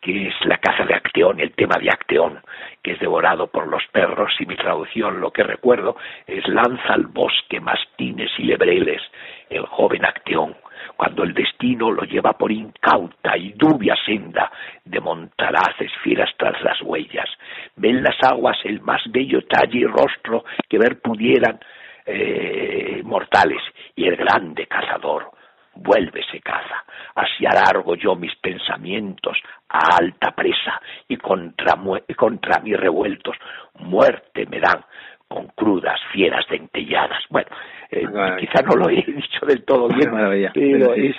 que 0.00 0.28
es 0.28 0.34
la 0.44 0.58
casa 0.58 0.84
de 0.84 0.94
Acteón, 0.94 1.40
el 1.40 1.52
tema 1.52 1.76
de 1.80 1.88
Acteón, 1.88 2.40
que 2.82 2.92
es 2.92 3.00
devorado 3.00 3.46
por 3.46 3.66
los 3.66 3.82
perros 3.92 4.32
y 4.38 4.46
mi 4.46 4.56
traducción 4.56 5.20
lo 5.20 5.30
que 5.30 5.42
recuerdo 5.42 5.96
es 6.26 6.46
lanza 6.48 6.94
al 6.94 7.06
bosque 7.06 7.60
mastines 7.60 8.30
y 8.38 8.44
lebreles 8.44 9.00
el 9.48 9.64
joven 9.66 10.04
Acteón 10.04 10.54
cuando 10.96 11.24
el 11.24 11.34
destino 11.34 11.90
lo 11.90 12.02
lleva 12.04 12.32
por 12.34 12.52
incauta 12.52 13.36
y 13.36 13.52
dubia 13.52 13.96
senda 14.04 14.50
de 14.84 15.00
montaraces 15.00 15.90
fieras 16.02 16.30
tras 16.36 16.60
las 16.62 16.80
huellas. 16.82 17.28
Ven 17.76 18.02
las 18.02 18.16
aguas 18.22 18.58
el 18.64 18.80
más 18.80 19.02
bello 19.10 19.42
talle 19.42 19.78
y 19.78 19.86
rostro 19.86 20.44
que 20.68 20.78
ver 20.78 21.00
pudieran 21.00 21.58
eh, 22.06 23.00
mortales 23.04 23.62
y 23.96 24.06
el 24.06 24.16
grande 24.16 24.66
cazador 24.66 25.30
vuelve 25.76 26.22
se 26.30 26.40
caza. 26.40 26.84
Así 27.14 27.44
alargo 27.46 27.94
yo 27.96 28.14
mis 28.14 28.34
pensamientos 28.36 29.38
a 29.68 29.96
alta 29.96 30.32
presa 30.32 30.80
y 31.08 31.16
contra, 31.16 31.74
contra 32.16 32.60
mis 32.60 32.78
revueltos 32.78 33.36
muerte 33.80 34.46
me 34.46 34.60
dan 34.60 34.84
con 35.26 35.48
crudas 35.48 36.00
fieras 36.12 36.46
dentelladas. 36.48 37.24
Bueno, 37.28 37.48
eh, 37.90 38.06
quizá 38.38 38.62
no 38.62 38.76
lo 38.76 38.88
he 38.88 39.02
dicho 39.02 39.46
del 39.46 39.64
todo 39.64 39.88
bien, 39.88 40.10
pero 40.52 40.94
es 40.94 41.16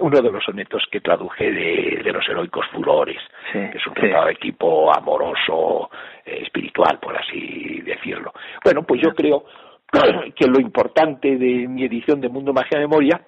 uno 0.00 0.20
de 0.20 0.32
los 0.32 0.44
sonetos 0.44 0.84
que 0.90 1.00
traduje 1.00 1.50
de, 1.52 2.12
los 2.12 2.28
heroicos 2.28 2.66
furores, 2.72 3.20
que 3.52 3.76
es 3.76 3.86
un 3.86 3.94
tratado 3.94 4.26
de 4.26 4.34
tipo 4.36 4.92
amoroso, 4.92 5.90
eh, 6.24 6.40
espiritual, 6.42 6.98
por 7.00 7.16
así 7.16 7.80
decirlo. 7.84 8.32
Bueno, 8.64 8.82
pues 8.82 9.00
yo 9.02 9.14
creo 9.14 9.44
que 10.36 10.46
lo 10.46 10.60
importante 10.60 11.36
de 11.36 11.66
mi 11.68 11.84
edición 11.84 12.20
de 12.20 12.28
Mundo 12.28 12.52
Magia 12.52 12.78
Memoria, 12.78 13.20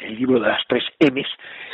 el 0.00 0.16
libro 0.16 0.40
de 0.40 0.48
las 0.48 0.62
tres 0.66 0.84
M's, 1.00 1.28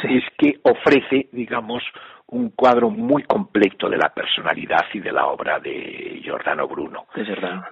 es 0.04 0.24
que 0.38 0.58
ofrece, 0.62 1.28
digamos, 1.32 1.82
un 2.28 2.50
cuadro 2.50 2.90
muy 2.90 3.22
completo 3.24 3.88
de 3.88 3.98
la 3.98 4.08
personalidad 4.08 4.86
y 4.92 5.00
de 5.00 5.12
la 5.12 5.26
obra 5.26 5.60
de 5.60 6.20
Giordano 6.22 6.66
Bruno. 6.66 7.06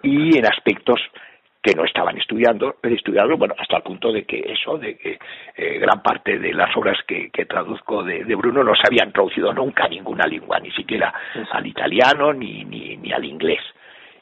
Y 0.02 0.38
en 0.38 0.46
aspectos 0.46 1.00
que 1.62 1.74
no 1.74 1.84
estaban 1.84 2.18
estudiando, 2.18 2.76
estudiando, 2.82 3.36
bueno, 3.36 3.54
hasta 3.56 3.76
el 3.76 3.82
punto 3.82 4.12
de 4.12 4.24
que 4.24 4.44
eso, 4.46 4.78
de 4.78 4.96
que 4.96 5.18
eh, 5.56 5.78
gran 5.78 6.02
parte 6.02 6.38
de 6.38 6.52
las 6.52 6.76
obras 6.76 6.98
que, 7.06 7.30
traduzco 7.46 8.02
de, 8.02 8.24
Bruno 8.34 8.64
no 8.64 8.74
se 8.74 8.82
habían 8.86 9.12
traducido 9.12 9.52
nunca 9.52 9.84
a 9.84 9.88
ninguna 9.88 10.26
lengua, 10.26 10.58
ni 10.58 10.72
siquiera 10.72 11.12
al 11.50 11.66
italiano 11.66 12.32
ni, 12.32 12.64
ni, 12.64 12.96
ni 12.96 13.12
al 13.12 13.24
inglés 13.24 13.60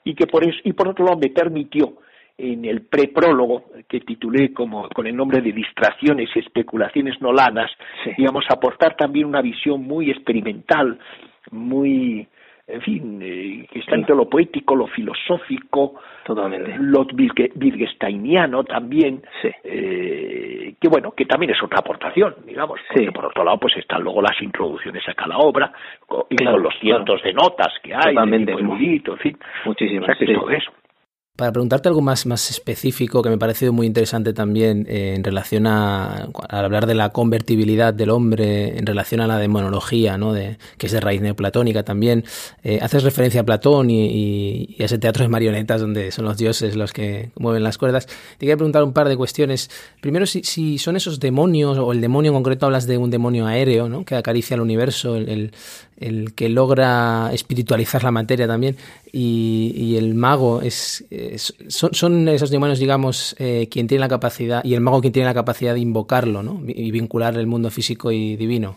y 0.05 0.15
que 0.15 0.27
por 0.27 0.47
eso, 0.47 0.59
y 0.65 0.73
por 0.73 0.89
otro 0.89 1.05
lado 1.05 1.19
me 1.19 1.31
permitió 1.31 1.95
en 2.39 2.65
el 2.65 2.83
preprólogo 2.83 3.67
que 3.87 4.01
titulé 4.01 4.53
como 4.55 4.89
con 4.89 5.07
el 5.07 5.15
nombre 5.15 5.43
de 5.43 5.53
distracciones 5.53 6.31
y 6.35 6.39
especulaciones 6.39 7.21
nolanas, 7.21 7.71
digamos 8.17 8.45
aportar 8.49 8.97
también 8.97 9.27
una 9.27 9.43
visión 9.43 9.83
muy 9.83 10.11
experimental, 10.11 10.99
muy 11.51 12.27
en 12.73 12.81
fin, 12.81 13.21
eh, 13.23 13.67
que 13.71 13.81
está 13.81 13.95
entre 13.95 14.15
lo 14.15 14.29
poético, 14.29 14.75
lo 14.75 14.87
filosófico, 14.87 16.01
Totalmente. 16.25 16.77
lo 16.79 17.07
wittgensteiniano 17.15 18.65
también, 18.65 19.23
eh, 19.65 20.75
que 20.81 20.89
bueno, 20.89 21.13
que 21.13 21.27
también 21.27 21.53
es 21.53 21.63
otra 21.63 21.79
aportación, 21.81 22.35
digamos, 22.47 22.81
porque 22.89 23.13
por 23.13 23.27
otro 23.27 23.45
lado 23.45 23.59
pues 23.59 23.77
están 23.77 24.03
luego 24.03 24.23
las 24.23 24.41
introducciones 24.41 25.07
a 25.09 25.15
cada 25.15 25.39
obra, 25.39 25.73
y 26.29 26.37
con 26.37 26.63
los 26.63 26.75
cientos 26.81 27.23
de 27.23 27.33
notas 27.33 27.73
que 27.83 27.95
hay, 27.95 28.15
de 28.15 28.53
en 29.13 29.19
fin, 29.19 29.39
muchísimas, 29.65 30.03
o 30.03 30.07
sea, 30.07 30.27
que 30.27 30.35
todo 30.35 30.51
eso. 30.51 30.71
Para 31.41 31.53
preguntarte 31.53 31.89
algo 31.89 32.03
más, 32.03 32.27
más 32.27 32.51
específico 32.51 33.23
que 33.23 33.31
me 33.31 33.37
ha 33.37 33.39
parecido 33.39 33.73
muy 33.73 33.87
interesante 33.87 34.35
también 34.35 34.85
eh, 34.91 35.15
en 35.17 35.25
relación 35.25 35.67
a, 35.67 36.29
hablar 36.51 36.85
de 36.85 36.95
la 36.95 37.09
convertibilidad 37.09 37.95
del 37.95 38.11
hombre, 38.11 38.77
en 38.77 38.85
relación 38.85 39.23
a 39.23 39.27
la 39.27 39.39
demonología, 39.39 40.19
¿no? 40.19 40.35
de, 40.35 40.59
que 40.77 40.85
es 40.85 40.93
de 40.93 41.01
raíz 41.01 41.23
neoplatónica 41.23 41.83
también. 41.83 42.27
Eh, 42.63 42.81
haces 42.83 43.05
referencia 43.05 43.41
a 43.41 43.45
Platón 43.45 43.89
y, 43.89 44.77
a 44.81 44.85
ese 44.85 44.99
teatro 44.99 45.23
de 45.23 45.29
marionetas 45.31 45.81
donde 45.81 46.13
son 46.13 46.27
los 46.27 46.37
dioses 46.37 46.77
los 46.77 46.93
que 46.93 47.31
mueven 47.39 47.63
las 47.63 47.79
cuerdas. 47.79 48.05
Te 48.05 48.41
quería 48.41 48.59
preguntar 48.59 48.85
un 48.85 48.93
par 48.93 49.09
de 49.09 49.17
cuestiones. 49.17 49.71
Primero, 50.03 50.27
si, 50.27 50.43
si 50.43 50.77
son 50.77 50.97
esos 50.97 51.21
demonios, 51.21 51.79
o 51.79 51.93
el 51.93 52.03
demonio 52.03 52.33
en 52.33 52.35
concreto 52.35 52.67
hablas 52.67 52.87
de 52.87 52.99
un 52.99 53.09
demonio 53.09 53.47
aéreo 53.47 53.89
¿no? 53.89 54.05
que 54.05 54.15
acaricia 54.15 54.57
el 54.57 54.61
universo, 54.61 55.17
el 55.17 55.53
que 56.37 56.49
logra 56.49 57.31
espiritualizar 57.33 58.03
la 58.03 58.11
materia 58.11 58.47
también, 58.47 58.77
y, 59.13 59.97
el 59.97 60.15
mago 60.15 60.63
es, 60.63 61.07
son, 61.69 62.29
esos 62.29 62.51
demonios, 62.51 62.79
digamos, 62.79 63.37
eh, 63.39 63.69
quien 63.71 63.87
tiene 63.87 64.01
la 64.01 64.09
capacidad, 64.09 64.65
y 64.65 64.75
el 64.75 64.81
mago 64.81 65.01
quien 65.01 65.13
tiene 65.13 65.29
la 65.29 65.35
capacidad 65.35 65.75
de 65.75 65.81
invocarlo, 65.81 66.43
¿no? 66.43 66.61
Y 66.67 66.91
vincular 66.91 67.37
el 67.37 67.47
mundo 67.47 67.71
físico 67.71 68.11
y 68.11 68.37
divino. 68.37 68.77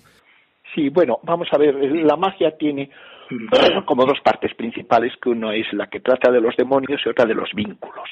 Sí, 0.73 0.89
bueno, 0.89 1.19
vamos 1.23 1.47
a 1.51 1.57
ver, 1.57 1.75
la 1.75 2.15
magia 2.17 2.57
tiene 2.57 2.89
como 3.85 4.05
dos 4.05 4.19
partes 4.21 4.53
principales, 4.55 5.13
que 5.21 5.29
uno 5.29 5.51
es 5.51 5.71
la 5.73 5.87
que 5.87 5.99
trata 5.99 6.31
de 6.31 6.41
los 6.41 6.55
demonios 6.55 7.01
y 7.05 7.09
otra 7.09 7.25
de 7.25 7.35
los 7.35 7.51
vínculos. 7.53 8.09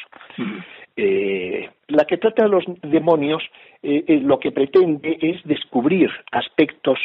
Eh, 0.95 1.69
la 1.87 2.05
que 2.05 2.17
trata 2.17 2.43
de 2.43 2.49
los 2.49 2.63
demonios 2.81 3.41
eh, 3.81 4.19
lo 4.23 4.39
que 4.39 4.51
pretende 4.51 5.17
es 5.21 5.41
descubrir 5.45 6.09
aspectos 6.31 6.99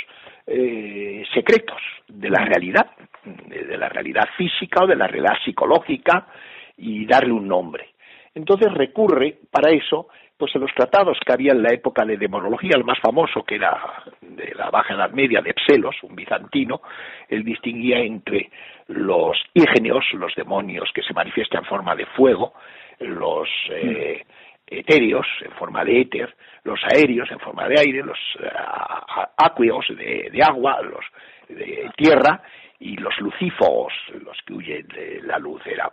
eh, 0.47 1.25
secretos 1.35 1.81
de 2.09 2.31
la 2.31 2.45
realidad, 2.45 2.91
de 3.25 3.77
la 3.77 3.89
realidad 3.89 4.29
física 4.37 4.85
o 4.85 4.87
de 4.87 4.97
la 4.97 5.07
realidad 5.07 5.39
psicológica 5.45 6.29
y 6.77 7.07
darle 7.07 7.33
un 7.33 7.49
nombre. 7.49 7.89
Entonces 8.35 8.73
recurre 8.73 9.39
para 9.51 9.73
eso 9.73 10.09
pues 10.37 10.55
en 10.55 10.61
los 10.61 10.75
tratados 10.75 11.19
que 11.25 11.33
había 11.33 11.53
en 11.53 11.63
la 11.63 11.73
época 11.73 12.05
de 12.05 12.19
demonología, 12.19 12.73
el 12.75 12.85
más 12.85 12.99
famoso 13.01 13.43
que 13.43 13.55
era 13.55 14.05
de 14.21 14.55
la 14.55 14.71
Baja 14.71 14.95
Edad 14.95 15.11
Media 15.11 15.41
de 15.41 15.55
Pselos, 15.67 15.97
un 16.03 16.15
bizantino, 16.15 16.83
él 17.29 17.43
distinguía 17.43 17.99
entre 18.01 18.51
los 18.89 19.39
ígeneos, 19.55 20.05
los 20.13 20.35
demonios 20.35 20.91
que 20.95 21.03
se 21.03 21.15
manifiestan 21.15 21.63
en 21.63 21.69
forma 21.69 21.97
de 21.97 22.05
fuego, 22.07 22.53
los 23.01 23.49
eh, 23.71 24.25
etéreos 24.67 25.27
en 25.43 25.53
forma 25.53 25.85
de 25.85 26.01
éter, 26.01 26.35
los 26.65 26.81
aéreos 26.85 27.31
en 27.31 27.39
forma 27.39 27.69
de 27.69 27.79
aire, 27.79 28.03
los 28.03 28.19
uh, 28.37 29.95
de, 29.95 30.31
de, 30.33 30.43
agua, 30.43 30.83
los 30.83 31.05
de 31.49 31.91
tierra 31.97 32.43
y 32.81 32.97
los 32.97 33.19
lucífogos, 33.21 33.93
los 34.25 34.37
que 34.45 34.55
huyen 34.55 34.87
de 34.89 35.21
la 35.23 35.39
luz. 35.39 35.63
Era 35.67 35.91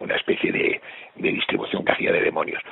una 0.00 0.16
especie 0.16 0.52
de, 0.52 0.80
distribución 1.16 1.84
que 1.84 1.92
hacía 1.92 2.12
de 2.12 2.20
demonios. 2.20 2.62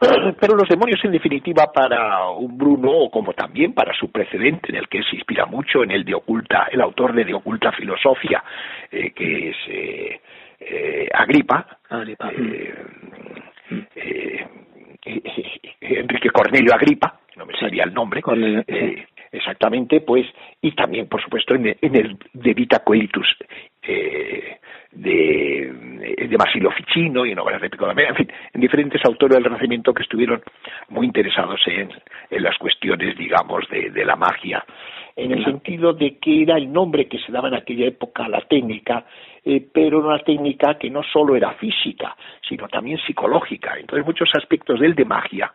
Pero 0.40 0.54
los 0.56 0.68
demonios, 0.68 1.04
en 1.04 1.12
definitiva, 1.12 1.70
para 1.72 2.30
un 2.30 2.56
Bruno, 2.56 2.90
o 2.90 3.10
como 3.10 3.32
también 3.34 3.74
para 3.74 3.92
su 3.92 4.10
precedente, 4.10 4.70
en 4.70 4.76
el 4.76 4.88
que 4.88 5.02
se 5.02 5.16
inspira 5.16 5.44
mucho, 5.46 5.82
en 5.82 5.90
el 5.90 6.04
de 6.04 6.14
Oculta, 6.14 6.68
el 6.70 6.80
autor 6.80 7.12
de 7.12 7.24
De 7.24 7.34
Oculta 7.34 7.72
Filosofía, 7.72 8.42
eh, 8.90 9.10
que 9.10 9.50
es 9.50 9.56
eh, 9.68 10.20
eh, 10.60 11.08
Agripa, 11.12 11.66
Agripa. 11.88 12.30
Enrique 15.80 16.30
Cornelio 16.30 16.74
Agripa, 16.74 17.20
no 17.36 17.46
me 17.46 17.56
sabía 17.58 17.84
el 17.84 17.94
nombre, 17.94 18.20
exactamente, 19.32 20.00
pues, 20.00 20.26
y 20.60 20.72
también, 20.72 21.08
por 21.08 21.22
supuesto, 21.22 21.54
en 21.54 21.66
el, 21.66 22.16
de 22.32 22.54
Vita 22.54 22.80
Coelitus, 22.80 23.36
eh, 23.82 24.58
de, 24.92 25.72
de 26.16 26.70
Ficino 26.76 27.24
y 27.24 27.32
en 27.32 27.38
obras 27.38 27.60
de 27.60 27.70
Pico 27.70 27.86
de 27.86 28.02
en 28.02 28.14
fin, 28.16 28.32
en 28.52 28.60
diferentes 28.60 29.00
autores 29.04 29.36
del 29.36 29.44
Renacimiento 29.44 29.94
que 29.94 30.02
estuvieron 30.02 30.42
muy 30.88 31.06
interesados 31.06 31.60
en, 31.66 31.90
en 32.30 32.42
las 32.42 32.56
cuestiones, 32.58 33.16
digamos, 33.16 33.68
de, 33.70 33.90
de 33.90 34.04
la 34.04 34.16
magia, 34.16 34.64
en 35.16 35.32
el 35.32 35.44
sentido 35.44 35.92
de 35.92 36.18
que 36.18 36.42
era 36.42 36.56
el 36.56 36.72
nombre 36.72 37.06
que 37.06 37.18
se 37.18 37.32
daba 37.32 37.48
en 37.48 37.54
aquella 37.54 37.86
época 37.86 38.24
a 38.24 38.28
la 38.28 38.40
técnica, 38.42 39.04
eh, 39.44 39.64
pero 39.72 40.00
una 40.00 40.18
técnica 40.20 40.76
que 40.78 40.90
no 40.90 41.02
solo 41.02 41.36
era 41.36 41.52
física, 41.54 42.16
sino 42.48 42.68
también 42.68 42.98
psicológica. 43.06 43.76
Entonces, 43.78 44.04
muchos 44.04 44.30
aspectos 44.34 44.80
del 44.80 44.94
de 44.94 45.04
magia 45.04 45.52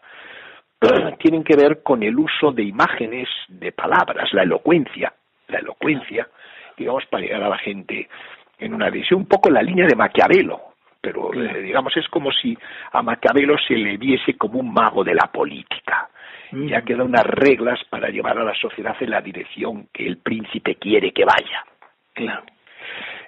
tienen 1.20 1.44
que 1.44 1.56
ver 1.56 1.82
con 1.84 2.04
el 2.04 2.18
uso 2.18 2.52
de 2.52 2.64
imágenes, 2.64 3.28
de 3.48 3.72
palabras, 3.72 4.34
la 4.34 4.44
elocuencia, 4.44 5.14
la 5.48 5.60
elocuencia, 5.60 6.28
digamos, 6.78 7.06
para 7.06 7.24
llegar 7.24 7.44
a 7.44 7.50
la 7.50 7.58
gente 7.58 8.10
en 8.60 8.74
una 8.74 8.90
visión 8.90 9.22
un 9.22 9.28
poco 9.28 9.50
en 9.50 9.56
la 9.56 9.62
línea 9.62 9.88
de 9.88 9.96
Maquiavelo, 9.96 10.62
pero 11.02 11.34
eh, 11.34 11.62
digamos 11.62 11.96
es 11.98 12.08
como 12.10 12.32
si 12.32 12.58
a 12.92 13.02
Maquiavelo 13.02 13.58
se 13.58 13.76
le 13.76 13.98
viese 13.98 14.36
como 14.38 14.60
un 14.60 14.74
mago 14.74 15.04
de 15.04 15.14
la 15.14 15.32
política. 15.32 16.10
Ya 16.52 16.84
queda 16.84 17.04
unas 17.04 17.26
reglas 17.26 17.80
para 17.90 18.08
llevar 18.08 18.38
a 18.38 18.44
la 18.44 18.54
sociedad 18.54 18.96
en 19.02 19.10
la 19.10 19.20
dirección 19.20 19.90
que 19.92 20.08
el 20.08 20.20
príncipe 20.20 20.76
quiere 20.76 21.12
que 21.12 21.26
vaya. 21.26 21.66
Claro. 22.14 22.44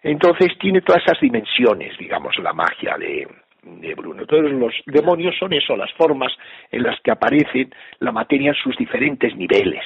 Entonces 0.02 0.58
tiene 0.60 0.82
todas 0.82 1.04
esas 1.04 1.20
dimensiones, 1.20 1.98
digamos, 1.98 2.38
la 2.40 2.54
magia 2.54 2.96
de, 2.98 3.28
de 3.82 3.94
Bruno. 3.96 4.22
Entonces 4.22 4.52
los 4.54 4.74
demonios 4.86 5.36
son 5.38 5.54
eso, 5.54 5.76
las 5.76 5.92
formas 5.94 6.32
en 6.72 6.84
las 6.84 7.00
que 7.02 7.12
aparece 7.12 7.70
la 8.00 8.12
materia 8.12 8.50
en 8.50 8.56
sus 8.56 8.76
diferentes 8.78 9.36
niveles. 9.36 9.84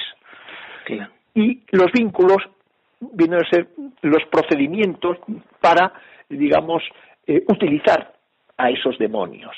Y 1.34 1.60
los 1.70 1.90
vínculos 1.92 2.42
vienen 3.00 3.40
a 3.40 3.50
ser 3.50 3.68
los 4.02 4.24
procedimientos 4.30 5.18
para, 5.60 5.92
digamos, 6.28 6.82
eh, 7.26 7.44
utilizar 7.48 8.12
a 8.56 8.70
esos 8.70 8.98
demonios. 8.98 9.54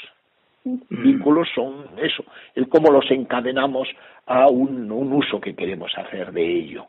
Mm. 0.65 0.79
Vínculos 0.89 1.49
son 1.55 1.87
eso, 1.99 2.25
el 2.55 2.69
cómo 2.69 2.91
los 2.91 3.11
encadenamos 3.11 3.89
a 4.27 4.49
un, 4.49 4.91
un 4.91 5.13
uso 5.13 5.41
que 5.41 5.55
queremos 5.55 5.93
hacer 5.97 6.33
de 6.33 6.43
ello. 6.43 6.87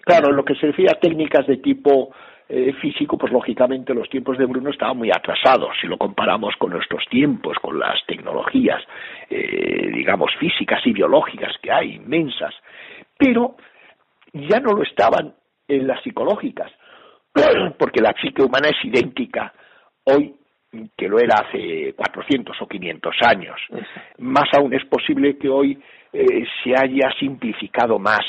Claro, 0.00 0.32
lo 0.32 0.44
que 0.44 0.54
se 0.54 0.68
refiere 0.68 0.92
a 0.92 1.00
técnicas 1.00 1.46
de 1.46 1.56
tipo 1.56 2.12
eh, 2.48 2.72
físico, 2.74 3.18
pues 3.18 3.32
lógicamente 3.32 3.92
los 3.92 4.08
tiempos 4.08 4.38
de 4.38 4.46
Bruno 4.46 4.70
estaban 4.70 4.96
muy 4.96 5.10
atrasados 5.10 5.70
si 5.80 5.88
lo 5.88 5.98
comparamos 5.98 6.54
con 6.56 6.70
nuestros 6.70 7.04
tiempos, 7.08 7.56
con 7.60 7.78
las 7.78 8.04
tecnologías, 8.06 8.82
eh, 9.28 9.90
digamos, 9.92 10.30
físicas 10.38 10.80
y 10.86 10.92
biológicas 10.92 11.52
que 11.60 11.72
hay, 11.72 11.96
inmensas. 11.96 12.54
Pero 13.18 13.56
ya 14.32 14.60
no 14.60 14.72
lo 14.74 14.82
estaban 14.82 15.34
en 15.66 15.86
las 15.86 16.00
psicológicas, 16.02 16.70
porque 17.78 18.00
la 18.00 18.14
psique 18.20 18.42
humana 18.42 18.68
es 18.68 18.84
idéntica 18.84 19.52
hoy 20.04 20.36
que 20.96 21.08
lo 21.08 21.18
era 21.18 21.36
hace 21.36 21.94
400 21.96 22.60
o 22.60 22.68
500 22.68 23.16
años. 23.22 23.60
Más 24.18 24.48
aún 24.56 24.74
es 24.74 24.84
posible 24.84 25.36
que 25.38 25.48
hoy 25.48 25.78
eh, 26.12 26.44
se 26.62 26.74
haya 26.76 27.10
simplificado 27.18 27.98
más 27.98 28.24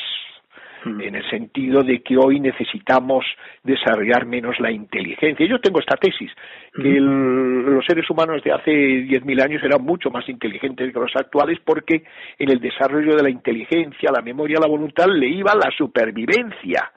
Mm. 0.87 1.01
en 1.01 1.15
el 1.15 1.29
sentido 1.29 1.83
de 1.83 2.01
que 2.01 2.17
hoy 2.17 2.39
necesitamos 2.39 3.25
desarrollar 3.63 4.25
menos 4.25 4.59
la 4.59 4.71
inteligencia. 4.71 5.45
Yo 5.45 5.59
tengo 5.59 5.79
esta 5.79 5.97
tesis, 5.97 6.31
que 6.73 6.99
los 6.99 7.85
seres 7.85 8.09
humanos 8.09 8.43
de 8.43 8.51
hace 8.51 8.71
10.000 8.71 9.43
años 9.43 9.63
eran 9.63 9.83
mucho 9.83 10.09
más 10.09 10.27
inteligentes 10.29 10.93
que 10.93 10.99
los 10.99 11.15
actuales 11.15 11.59
porque 11.63 12.03
en 12.37 12.51
el 12.51 12.59
desarrollo 12.59 13.15
de 13.15 13.23
la 13.23 13.29
inteligencia, 13.29 14.11
la 14.11 14.21
memoria, 14.21 14.59
la 14.59 14.67
voluntad 14.67 15.07
le 15.07 15.27
iba 15.27 15.53
la 15.55 15.71
supervivencia. 15.75 16.91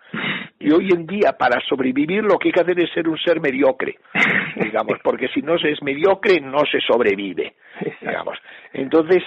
Y 0.59 0.71
hoy 0.73 0.89
en 0.93 1.07
día, 1.07 1.33
para 1.39 1.61
sobrevivir, 1.67 2.23
lo 2.23 2.39
que 2.39 2.49
hay 2.49 2.53
que 2.53 2.61
hacer 2.61 2.81
es 2.81 2.91
ser 2.93 3.09
un 3.09 3.19
ser 3.19 3.41
mediocre, 3.41 3.97
digamos, 4.57 4.99
porque 5.03 5.29
si 5.29 5.41
no 5.41 5.59
se 5.59 5.71
es 5.71 5.83
mediocre, 5.83 6.41
no 6.41 6.65
se 6.71 6.81
sobrevive, 6.81 7.55
digamos. 8.01 8.37
Entonces, 8.73 9.23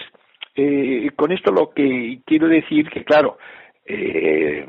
eh, 0.56 1.10
con 1.16 1.32
esto 1.32 1.52
lo 1.52 1.72
que 1.74 2.20
quiero 2.26 2.48
decir 2.48 2.90
que, 2.90 3.04
claro, 3.04 3.38
eh, 3.86 4.66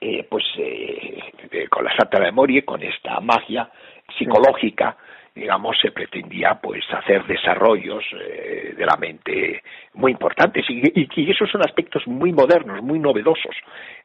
eh, 0.00 0.26
pues 0.30 0.44
eh, 0.58 1.66
con 1.68 1.84
la 1.84 1.94
Santa 1.96 2.20
Memoria, 2.20 2.62
con 2.64 2.82
esta 2.82 3.20
magia 3.20 3.70
psicológica, 4.16 4.96
digamos, 5.34 5.76
se 5.80 5.90
pretendía 5.90 6.58
pues 6.60 6.82
hacer 6.92 7.24
desarrollos 7.26 8.04
de 8.10 8.84
la 8.84 8.96
mente 8.96 9.62
muy 9.94 10.12
importantes 10.12 10.64
y, 10.68 10.82
y, 10.94 11.30
esos 11.30 11.48
son 11.50 11.60
aspectos 11.62 12.06
muy 12.08 12.32
modernos, 12.32 12.82
muy 12.82 12.98
novedosos 12.98 13.54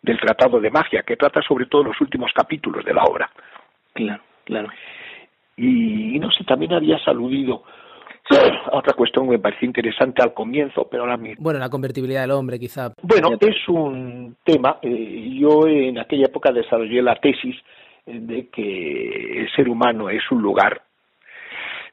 del 0.01 0.19
Tratado 0.19 0.60
de 0.60 0.69
Magia, 0.69 1.01
que 1.01 1.17
trata 1.17 1.41
sobre 1.41 1.65
todo 1.65 1.86
los 1.86 1.99
últimos 2.01 2.32
capítulos 2.34 2.86
de 2.86 2.93
la 2.93 3.03
obra. 3.03 3.32
Claro, 3.93 4.21
claro. 4.43 4.69
Y, 5.58 6.15
y 6.15 6.19
no 6.19 6.29
sé, 6.32 6.43
también 6.43 6.73
habías 6.73 7.08
aludido 7.08 7.63
otra 8.71 8.93
cuestión 8.93 9.25
que 9.25 9.31
me 9.31 9.39
pareció 9.39 9.65
interesante 9.67 10.21
al 10.21 10.33
comienzo, 10.33 10.88
pero 10.89 11.03
ahora 11.03 11.17
mismo. 11.17 11.43
Bueno, 11.43 11.59
la 11.59 11.69
convertibilidad 11.69 12.21
del 12.21 12.31
hombre, 12.31 12.59
quizá. 12.59 12.93
Bueno, 13.01 13.38
es 13.39 13.67
un 13.67 14.38
tema. 14.43 14.79
Eh, 14.81 15.29
yo 15.39 15.67
en 15.67 15.99
aquella 15.99 16.25
época 16.25 16.51
desarrollé 16.51 17.01
la 17.01 17.15
tesis 17.15 17.55
de 18.05 18.49
que 18.49 19.41
el 19.41 19.51
ser 19.55 19.69
humano 19.69 20.09
es 20.09 20.23
un 20.31 20.41
lugar 20.41 20.81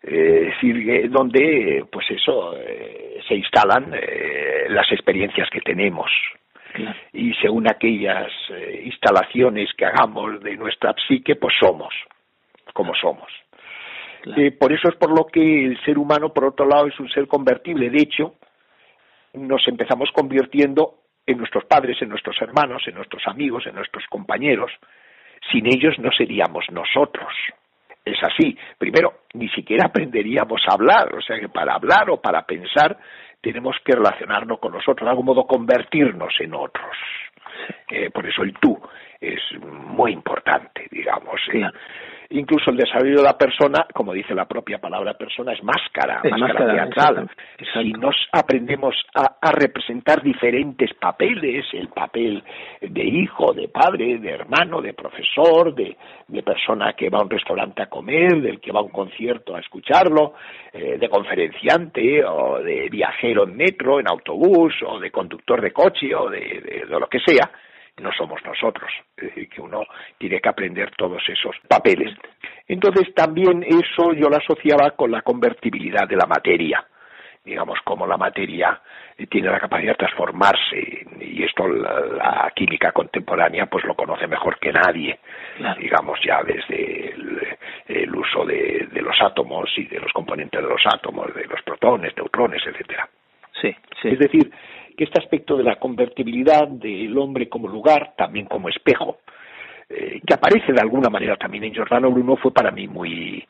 eh, 0.03 0.53
decir, 0.53 1.11
donde, 1.11 1.85
pues 1.90 2.07
eso, 2.11 2.57
eh, 2.57 3.21
se 3.29 3.35
instalan 3.35 3.95
las 4.69 4.90
experiencias 4.93 5.49
que 5.51 5.61
tenemos. 5.61 6.11
Y 7.12 7.35
según 7.35 7.69
aquellas 7.69 8.31
instalaciones 8.85 9.69
que 9.77 9.85
hagamos 9.85 10.40
de 10.40 10.57
nuestra 10.57 10.95
psique, 11.07 11.35
pues 11.35 11.55
somos 11.61 11.93
como 12.73 12.95
somos. 12.95 13.31
Eh, 14.37 14.53
por 14.53 14.73
eso 14.73 14.89
es 14.89 14.97
por 14.97 15.11
lo 15.17 15.27
que 15.27 15.67
el 15.67 15.83
ser 15.85 15.99
humano, 15.99 16.33
por 16.33 16.45
otro 16.45 16.67
lado, 16.67 16.87
es 16.87 16.99
un 17.01 17.09
ser 17.09 17.27
convertible. 17.27 17.91
De 17.91 18.03
hecho, 18.03 18.35
nos 19.35 19.67
empezamos 19.67 20.11
convirtiendo 20.13 20.95
en 21.27 21.39
nuestros 21.39 21.65
padres, 21.65 22.01
en 22.03 22.09
nuestros 22.09 22.37
hermanos, 22.41 22.83
en 22.87 22.95
nuestros 22.95 23.23
amigos, 23.27 23.67
en 23.67 23.75
nuestros 23.75 24.05
compañeros. 24.09 24.71
Sin 25.51 25.67
ellos 25.67 25.99
no 25.99 26.11
seríamos 26.13 26.65
nosotros. 26.71 27.33
Es 28.05 28.23
así. 28.23 28.57
Primero, 28.79 29.21
ni 29.35 29.49
siquiera 29.51 29.87
aprenderíamos 29.87 30.63
a 30.69 30.75
hablar. 30.75 31.15
O 31.15 31.21
sea 31.21 31.39
que 31.39 31.49
para 31.49 31.75
hablar 31.75 32.11
o 32.11 32.21
para 32.21 32.45
pensar 32.45 32.99
tenemos 33.41 33.77
que 33.85 33.93
relacionarnos 33.93 34.59
con 34.59 34.73
nosotros, 34.73 35.07
de 35.07 35.11
algún 35.11 35.27
modo 35.27 35.47
convertirnos 35.47 36.35
en 36.41 36.55
otros. 36.55 36.97
Eh, 37.89 38.11
por 38.11 38.27
eso 38.27 38.43
el 38.43 38.55
tú 38.55 38.79
es 39.21 39.41
muy 39.61 40.13
importante, 40.13 40.87
digamos. 40.91 41.41
¿eh? 41.53 41.67
Incluso 42.31 42.71
el 42.71 42.77
desarrollo 42.77 43.19
de 43.19 43.23
la 43.23 43.37
persona, 43.37 43.87
como 43.93 44.12
dice 44.12 44.35
la 44.35 44.47
propia 44.47 44.79
palabra 44.79 45.14
persona, 45.14 45.53
es 45.53 45.62
máscara, 45.62 46.23
máscara, 46.31 46.75
teatral. 46.75 47.31
Si 47.75 47.93
nos 47.93 48.16
aprendemos 48.33 48.95
a, 49.14 49.51
representar 49.53 50.23
diferentes 50.23 50.95
papeles, 50.95 51.66
el 51.73 51.88
papel 51.88 52.43
de 52.81 53.05
hijo, 53.05 53.53
de 53.53 53.69
padre, 53.69 54.19
de 54.19 54.31
hermano, 54.31 54.81
de 54.81 54.95
profesor, 54.95 55.75
de, 55.75 55.97
persona 56.45 56.95
que 56.95 57.11
va 57.11 57.19
a 57.19 57.23
un 57.23 57.31
restaurante 57.31 57.83
a 57.83 57.87
comer, 57.87 58.40
del 58.40 58.61
que 58.61 58.73
va 58.73 58.81
a 58.81 58.85
un 58.85 58.90
concierto 58.90 59.55
a 59.55 59.61
escucharlo, 59.61 60.35
eh, 60.73 60.97
de 60.99 61.09
conferenciante 61.09 62.25
o 62.25 62.61
de 62.61 62.88
viajero 62.88 63.45
en 63.45 63.57
metro, 63.57 64.01
en 64.01 64.09
autobús, 64.09 64.75
o 64.87 64.99
de 64.99 65.11
conductor 65.11 65.61
de 65.61 65.73
coche 65.73 66.14
o 66.14 66.31
de 66.31 66.85
lo 66.88 67.09
que 67.09 67.21
sea, 67.21 67.51
no 68.01 68.11
somos 68.13 68.43
nosotros, 68.45 68.91
es 69.17 69.25
decir, 69.25 69.49
que 69.49 69.61
uno 69.61 69.85
tiene 70.19 70.41
que 70.41 70.49
aprender 70.49 70.91
todos 70.97 71.23
esos 71.29 71.57
papeles. 71.69 72.17
Entonces 72.67 73.15
también 73.15 73.63
eso 73.63 74.13
yo 74.13 74.29
lo 74.29 74.37
asociaba 74.37 74.91
con 74.93 75.11
la 75.11 75.23
convertibilidad 75.23 76.09
de 76.09 76.17
la 76.17 76.27
materia, 76.27 76.85
digamos, 77.45 77.79
como 77.85 78.07
la 78.07 78.17
materia 78.17 78.81
tiene 79.27 79.51
la 79.51 79.61
capacidad 79.61 79.93
de 79.93 79.99
transformarse 79.99 81.07
y 81.20 81.43
esto 81.43 81.66
la, 81.68 82.51
química 82.55 82.93
contemporánea 82.93 83.66
pues 83.66 83.85
lo 83.85 83.95
conoce 83.95 84.27
mejor 84.27 84.59
que 84.59 84.72
nadie, 84.72 85.18
digamos 85.79 86.18
ya 86.24 86.43
desde 86.43 87.14
el, 87.89 88.14
uso 88.14 88.45
de, 88.45 88.89
los 88.93 89.20
átomos 89.20 89.70
y 89.77 89.85
de 89.85 90.01
los 90.01 90.12
componentes 90.12 90.61
de 90.61 90.68
los 90.68 90.83
átomos, 90.87 91.35
de 91.35 91.45
los 91.47 91.61
protones, 91.62 92.16
neutrones, 92.16 92.62
etcétera. 92.66 93.09
Sí, 93.61 93.74
sí. 94.01 94.09
Es 94.09 94.18
decir, 94.18 94.51
que 95.01 95.05
este 95.05 95.18
aspecto 95.18 95.57
de 95.57 95.64
la 95.64 95.76
convertibilidad 95.76 96.68
del 96.68 97.16
hombre 97.16 97.48
como 97.48 97.68
lugar, 97.68 98.12
también 98.18 98.44
como 98.44 98.68
espejo, 98.68 99.20
eh, 99.88 100.20
que 100.26 100.34
aparece 100.34 100.74
de 100.74 100.80
alguna 100.82 101.09
manera 101.09 101.36
también 101.36 101.64
en 101.64 101.72
Giordano 101.72 102.11
Bruno, 102.11 102.36
fue 102.36 102.53
para 102.53 102.70
mí 102.70 102.86
muy, 102.86 103.42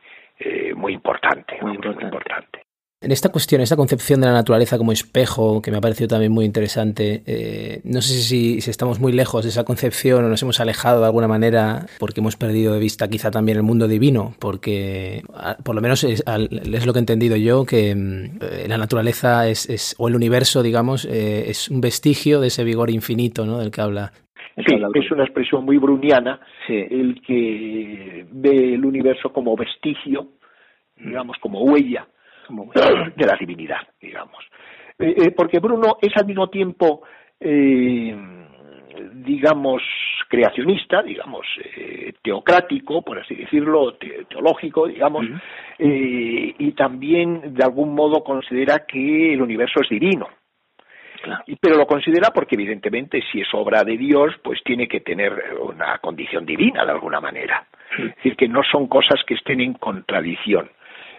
muy 0.77 0.93
importante, 0.93 1.59
muy 1.61 1.75
importante. 1.75 2.63
En 3.03 3.13
esta 3.13 3.31
cuestión, 3.31 3.63
esta 3.63 3.77
concepción 3.77 4.21
de 4.21 4.27
la 4.27 4.35
naturaleza 4.35 4.77
como 4.77 4.93
espejo, 4.93 5.63
que 5.63 5.71
me 5.71 5.79
ha 5.79 5.81
parecido 5.81 6.07
también 6.07 6.33
muy 6.33 6.45
interesante, 6.45 7.23
eh, 7.27 7.81
no 7.83 8.03
sé 8.03 8.13
si, 8.21 8.59
estamos 8.59 9.01
muy 9.01 9.13
lejos 9.13 9.43
de 9.43 9.49
esa 9.49 9.65
concepción 9.65 10.23
o 10.23 10.29
nos 10.29 10.43
hemos 10.43 10.61
alejado 10.61 11.01
de 11.01 11.07
alguna 11.07 11.27
manera 11.27 11.87
porque 11.99 12.21
hemos 12.21 12.37
perdido 12.37 12.75
de 12.75 12.79
vista 12.79 13.09
quizá 13.09 13.31
también 13.31 13.57
el 13.57 13.63
mundo 13.63 13.89
divino, 13.89 14.35
porque 14.39 15.23
por 15.65 15.75
lo 15.75 15.81
menos 15.81 16.05
es, 16.05 16.23
lo 16.27 16.93
que 16.93 16.99
he 16.99 17.01
entendido 17.01 17.39
yo, 17.39 17.65
que 17.65 17.95
mm, 17.95 18.69
la 18.69 18.77
naturaleza 18.77 19.49
es, 19.49 19.97
o 19.99 20.07
el 20.09 20.15
universo, 20.15 20.63
digamos, 20.63 21.07
eh, 21.07 21.49
es 21.49 21.71
un 21.71 21.81
vestigio 21.81 22.39
de 22.39 22.49
ese 22.49 22.65
vigor 22.65 22.91
infinito 22.91 23.47
¿no? 23.47 23.61
del 23.61 23.71
que 23.71 23.81
habla. 23.81 24.13
Sí, 24.57 24.75
es 24.77 25.11
una 25.11 25.25
expresión 25.25 25.65
muy 25.65 25.79
bruniana 25.79 26.39
el 26.69 27.23
que 27.27 28.27
ve 28.31 28.75
el 28.75 28.85
universo 28.85 29.33
como 29.33 29.57
vestigio, 29.57 30.29
digamos, 30.99 31.39
como 31.41 31.63
huella 31.63 32.07
de 33.17 33.27
la 33.27 33.37
divinidad, 33.37 33.87
digamos. 34.01 34.45
Eh, 35.01 35.15
eh, 35.17 35.31
porque 35.31 35.59
Bruno 35.61 35.97
es 36.01 36.15
al 36.17 36.27
mismo 36.27 36.49
tiempo, 36.49 37.03
eh, 37.41 38.15
digamos, 39.15 39.83
creacionista, 40.29 41.03
digamos, 41.03 41.47
teocrático, 42.23 43.03
por 43.03 43.19
así 43.19 43.35
decirlo, 43.35 43.95
teológico, 44.29 44.87
digamos, 44.87 45.27
y 45.79 46.73
también 46.73 47.55
de 47.55 47.65
algún 47.65 47.95
modo 47.95 48.23
considera 48.23 48.85
que 48.87 49.33
el 49.33 49.43
universo 49.43 49.81
es 49.83 49.89
divino. 49.89 50.29
Pero 51.61 51.77
lo 51.77 51.87
considera 51.87 52.31
porque 52.33 52.55
evidentemente 52.55 53.23
si 53.33 53.41
es 53.41 53.49
obra 53.55 53.83
de 53.83 53.97
Dios, 53.97 54.35
pues 54.43 54.63
tiene 54.63 54.87
que 54.87 55.01
tener 55.01 55.33
una 55.61 55.99
condición 55.99 56.47
divina 56.47 56.85
de 56.85 56.93
alguna 56.93 57.21
manera. 57.21 57.67
Es 57.99 58.15
decir, 58.17 58.37
que 58.37 58.49
no 58.49 58.63
son 58.63 58.87
cosas 58.87 59.21
que 59.27 59.35
estén 59.35 59.61
en 59.61 59.75
contradicción 59.75 60.71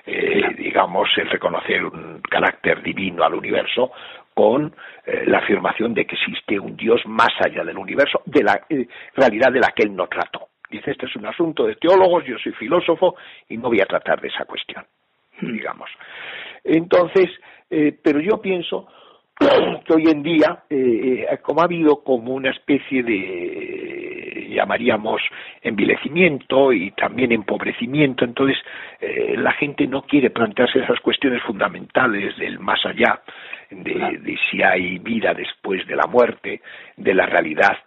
eh, 0.05 0.53
digamos, 0.57 1.09
el 1.17 1.29
reconocer 1.29 1.83
un 1.83 2.21
carácter 2.21 2.81
divino 2.81 3.23
al 3.23 3.35
universo 3.35 3.91
con 4.33 4.73
eh, 5.05 5.23
la 5.25 5.39
afirmación 5.39 5.93
de 5.93 6.05
que 6.05 6.15
existe 6.15 6.59
un 6.59 6.75
Dios 6.75 7.01
más 7.05 7.31
allá 7.39 7.63
del 7.63 7.77
universo, 7.77 8.21
de 8.25 8.43
la 8.43 8.61
eh, 8.69 8.87
realidad 9.15 9.51
de 9.51 9.59
la 9.59 9.71
que 9.75 9.83
él 9.83 9.95
no 9.95 10.07
trató. 10.07 10.49
Dice, 10.69 10.91
este 10.91 11.05
es 11.05 11.15
un 11.15 11.25
asunto 11.25 11.65
de 11.65 11.75
teólogos, 11.75 12.25
yo 12.25 12.37
soy 12.37 12.53
filósofo 12.53 13.15
y 13.49 13.57
no 13.57 13.67
voy 13.67 13.81
a 13.81 13.85
tratar 13.85 14.21
de 14.21 14.29
esa 14.29 14.45
cuestión, 14.45 14.85
hmm. 15.41 15.51
digamos. 15.51 15.89
Entonces, 16.63 17.29
eh, 17.69 17.97
pero 18.01 18.19
yo 18.19 18.41
pienso 18.41 18.87
que 19.85 19.93
hoy 19.93 20.03
en 20.09 20.23
día, 20.23 20.63
como 21.41 21.61
ha 21.61 21.65
habido 21.65 22.03
como 22.03 22.33
una 22.33 22.51
especie 22.51 23.03
de 23.03 23.81
llamaríamos 24.51 25.21
envilecimiento 25.61 26.71
y 26.73 26.91
también 26.91 27.31
empobrecimiento. 27.31 28.25
Entonces, 28.25 28.57
eh, 28.99 29.35
la 29.37 29.53
gente 29.53 29.87
no 29.87 30.03
quiere 30.03 30.29
plantearse 30.29 30.79
esas 30.79 30.99
cuestiones 30.99 31.41
fundamentales 31.43 32.37
del 32.37 32.59
más 32.59 32.85
allá, 32.85 33.21
de, 33.69 34.37
si 34.49 34.61
hay 34.61 34.99
vida 34.99 35.33
después 35.33 35.85
de 35.87 35.95
la 35.95 36.05
muerte, 36.05 36.61
de 36.97 37.13
la 37.13 37.25
realidad 37.25 37.77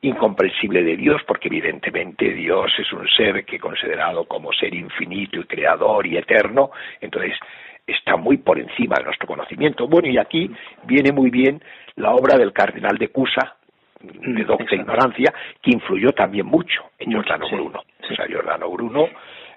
incomprensible 0.00 0.82
de 0.82 0.96
Dios, 0.96 1.22
porque 1.26 1.48
evidentemente 1.48 2.30
Dios 2.34 2.70
es 2.78 2.92
un 2.92 3.08
ser 3.08 3.44
que 3.46 3.58
considerado 3.58 4.24
como 4.24 4.52
ser 4.52 4.74
infinito 4.74 5.40
y 5.40 5.44
creador 5.44 6.06
y 6.06 6.18
eterno, 6.18 6.70
entonces 7.00 7.38
está 7.86 8.16
muy 8.16 8.38
por 8.38 8.58
encima 8.58 8.96
de 8.98 9.04
nuestro 9.04 9.26
conocimiento. 9.26 9.86
Bueno, 9.88 10.08
y 10.08 10.18
aquí 10.18 10.50
viene 10.84 11.12
muy 11.12 11.30
bien 11.30 11.62
la 11.96 12.14
obra 12.14 12.36
del 12.36 12.52
cardenal 12.52 12.96
de 12.98 13.08
Cusa, 13.08 13.56
de 14.00 14.44
mm, 14.44 14.46
docta 14.46 14.74
ignorancia, 14.74 15.32
que 15.62 15.70
influyó 15.70 16.12
también 16.12 16.46
mucho 16.46 16.90
en 16.98 17.10
Giordano 17.10 17.46
Bruno. 17.50 17.82
O 18.02 18.14
sea, 18.14 18.26
Giordano 18.26 18.70
Bruno 18.70 19.08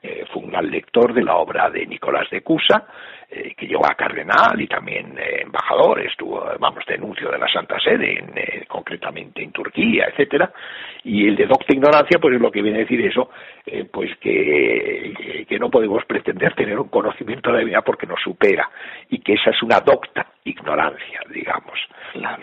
eh, 0.01 0.25
fue 0.31 0.43
un 0.43 0.49
gran 0.49 0.69
lector 0.69 1.13
de 1.13 1.23
la 1.23 1.35
obra 1.35 1.69
de 1.69 1.85
Nicolás 1.85 2.29
de 2.29 2.41
Cusa, 2.41 2.85
eh, 3.29 3.53
que 3.55 3.67
llegó 3.67 3.85
a 3.85 3.95
cardenal 3.95 4.59
y 4.59 4.67
también 4.67 5.17
eh, 5.17 5.41
embajador, 5.41 5.99
estuvo, 6.01 6.43
vamos, 6.59 6.85
denuncio 6.87 7.29
de 7.29 7.37
la 7.37 7.47
Santa 7.47 7.79
Sede, 7.79 8.19
en, 8.19 8.65
concretamente 8.67 9.43
en 9.43 9.51
Turquía, 9.51 10.07
etcétera, 10.11 10.51
y 11.03 11.27
el 11.27 11.35
de 11.35 11.45
docta 11.45 11.73
ignorancia, 11.73 12.19
pues 12.19 12.35
es 12.35 12.41
lo 12.41 12.51
que 12.51 12.61
viene 12.61 12.79
a 12.79 12.81
decir 12.81 13.01
eso, 13.05 13.29
pues 13.91 14.15
que, 14.19 15.45
que, 15.47 15.59
no 15.59 15.69
podemos 15.69 16.05
pretender 16.05 16.53
tener 16.53 16.79
un 16.79 16.87
conocimiento 16.87 17.51
de 17.51 17.59
la 17.59 17.63
vida 17.65 17.81
porque 17.81 18.07
nos 18.07 18.21
supera, 18.21 18.69
y 19.09 19.19
que 19.19 19.33
esa 19.33 19.49
es 19.49 19.61
una 19.61 19.79
docta 19.81 20.25
ignorancia, 20.45 21.19
digamos, 21.29 21.77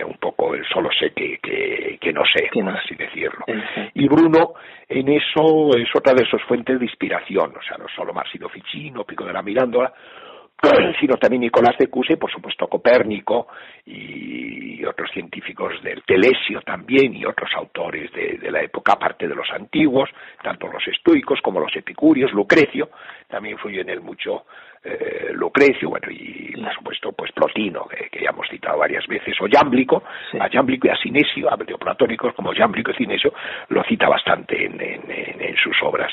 un 0.07 0.18
poco 0.18 0.55
el 0.55 0.64
solo 0.66 0.90
sé 0.98 1.12
que, 1.12 1.38
que, 1.38 2.12
no 2.12 2.22
sé, 2.24 2.50
por 2.52 2.76
así 2.76 2.94
decirlo. 2.94 3.44
Y 3.94 4.07
Bruno 4.09 4.55
en 4.88 5.09
eso 5.09 5.70
es 5.76 5.88
otra 5.94 6.14
de 6.14 6.26
sus 6.26 6.42
fuentes 6.44 6.78
de 6.78 6.84
inspiración, 6.84 7.43
o 7.51 7.62
sea, 7.62 7.76
no 7.78 7.86
solo 7.95 8.12
Marsino 8.12 8.49
Ficino, 8.49 9.05
Pico 9.05 9.24
de 9.24 9.32
la 9.32 9.42
Mirándola, 9.42 9.92
sino 11.01 11.16
también 11.16 11.42
Nicolás 11.42 11.76
de 11.78 11.88
Cusa 11.88 12.14
y 12.14 12.16
por 12.16 12.30
supuesto 12.30 12.68
Copérnico 12.68 13.49
y 13.86 14.84
otros 14.84 15.11
científicos 15.12 15.82
del 15.82 16.03
Telesio 16.05 16.61
también 16.62 17.14
y 17.14 17.24
otros 17.24 17.51
autores 17.55 18.11
de, 18.12 18.51
la 18.51 18.62
época, 18.62 18.92
aparte 18.92 19.26
de 19.26 19.34
los 19.34 19.51
antiguos, 19.51 20.11
tanto 20.42 20.68
los 20.68 20.86
estoicos 20.86 21.40
como 21.40 21.61
los 21.61 21.74
epicúreos, 21.74 22.32
Lucrecio, 22.32 22.90
también 23.28 23.55
influyó 23.55 23.80
en 23.80 23.88
él 23.88 24.01
mucho 24.01 24.45
eh, 24.82 25.30
Lucrecio, 25.32 25.88
bueno, 25.88 26.09
y 26.11 26.53
por 26.62 26.74
supuesto, 26.74 27.12
pues 27.12 27.32
Plotino, 27.32 27.86
que, 27.86 28.20
ya 28.20 28.30
hemos 28.30 28.47
citado 28.49 28.78
varias 28.78 29.07
veces, 29.07 29.34
o 29.40 29.47
Yámblico, 29.47 30.03
a 30.38 30.49
Yámblico 30.49 30.86
y 30.86 30.90
a 30.90 30.97
Sinesio, 30.97 31.51
a 31.51 31.57
platónicos 31.57 32.34
como 32.34 32.53
Yámblico 32.53 32.90
y 32.90 32.95
Sinesio, 32.95 33.32
lo 33.68 33.82
cita 33.84 34.09
bastante 34.09 34.64
en 34.64 35.57
sus 35.57 35.76
obras. 35.82 36.12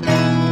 Thank 0.00 0.42
you. 0.42 0.47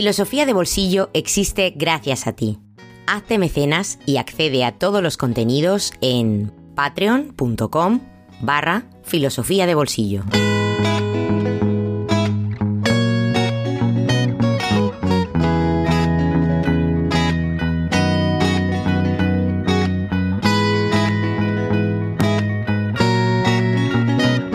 Filosofía 0.00 0.46
de 0.46 0.54
Bolsillo 0.54 1.10
existe 1.12 1.74
gracias 1.76 2.26
a 2.26 2.32
ti. 2.32 2.58
Hazte 3.06 3.36
mecenas 3.36 3.98
y 4.06 4.16
accede 4.16 4.64
a 4.64 4.78
todos 4.78 5.02
los 5.02 5.18
contenidos 5.18 5.92
en 6.00 6.54
patreon.com 6.74 8.00
barra 8.40 8.84
filosofía 9.02 9.66
de 9.66 9.74
bolsillo. 9.74 10.22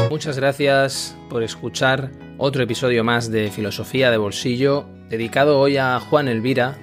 Muchas 0.09 0.37
gracias 0.37 1.15
por 1.29 1.43
escuchar 1.43 2.09
otro 2.39 2.63
episodio 2.63 3.03
más 3.03 3.29
de 3.29 3.51
Filosofía 3.51 4.09
de 4.09 4.17
Bolsillo 4.17 4.94
dedicado 5.09 5.59
hoy 5.59 5.77
a 5.77 5.99
Juan 5.99 6.27
Elvira. 6.27 6.75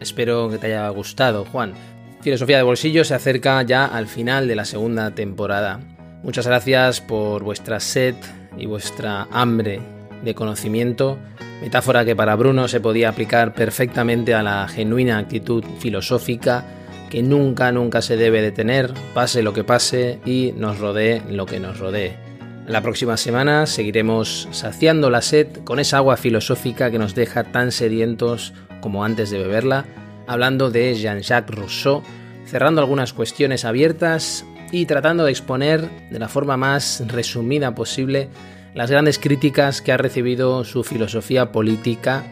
Espero 0.00 0.48
que 0.50 0.58
te 0.58 0.68
haya 0.68 0.88
gustado, 0.90 1.44
Juan. 1.44 1.74
Filosofía 2.20 2.58
de 2.58 2.62
Bolsillo 2.62 3.04
se 3.04 3.14
acerca 3.14 3.62
ya 3.62 3.86
al 3.86 4.06
final 4.06 4.46
de 4.46 4.56
la 4.56 4.64
segunda 4.64 5.10
temporada. 5.14 5.80
Muchas 6.22 6.46
gracias 6.46 7.00
por 7.00 7.42
vuestra 7.42 7.80
sed 7.80 8.14
y 8.58 8.66
vuestra 8.66 9.26
hambre 9.30 9.80
de 10.22 10.34
conocimiento, 10.34 11.18
metáfora 11.62 12.04
que 12.04 12.14
para 12.14 12.36
Bruno 12.36 12.68
se 12.68 12.80
podía 12.80 13.08
aplicar 13.08 13.54
perfectamente 13.54 14.34
a 14.34 14.42
la 14.42 14.68
genuina 14.68 15.18
actitud 15.18 15.64
filosófica 15.78 16.64
que 17.08 17.22
nunca, 17.22 17.72
nunca 17.72 18.02
se 18.02 18.16
debe 18.16 18.42
de 18.42 18.52
tener, 18.52 18.92
pase 19.14 19.42
lo 19.42 19.52
que 19.52 19.64
pase 19.64 20.20
y 20.24 20.52
nos 20.56 20.78
rodee 20.78 21.22
lo 21.28 21.46
que 21.46 21.58
nos 21.58 21.78
rodee. 21.78 22.29
La 22.70 22.82
próxima 22.82 23.16
semana 23.16 23.66
seguiremos 23.66 24.46
saciando 24.52 25.10
la 25.10 25.22
sed 25.22 25.48
con 25.64 25.80
esa 25.80 25.96
agua 25.96 26.16
filosófica 26.16 26.88
que 26.88 27.00
nos 27.00 27.16
deja 27.16 27.42
tan 27.42 27.72
sedientos 27.72 28.52
como 28.80 29.04
antes 29.04 29.30
de 29.30 29.38
beberla, 29.38 29.86
hablando 30.28 30.70
de 30.70 30.94
Jean-Jacques 30.94 31.52
Rousseau, 31.52 32.04
cerrando 32.46 32.80
algunas 32.80 33.12
cuestiones 33.12 33.64
abiertas 33.64 34.44
y 34.70 34.86
tratando 34.86 35.24
de 35.24 35.32
exponer 35.32 35.90
de 36.10 36.18
la 36.20 36.28
forma 36.28 36.56
más 36.56 37.02
resumida 37.08 37.74
posible 37.74 38.28
las 38.72 38.88
grandes 38.88 39.18
críticas 39.18 39.82
que 39.82 39.90
ha 39.90 39.96
recibido 39.96 40.62
su 40.62 40.84
filosofía 40.84 41.50
política 41.50 42.22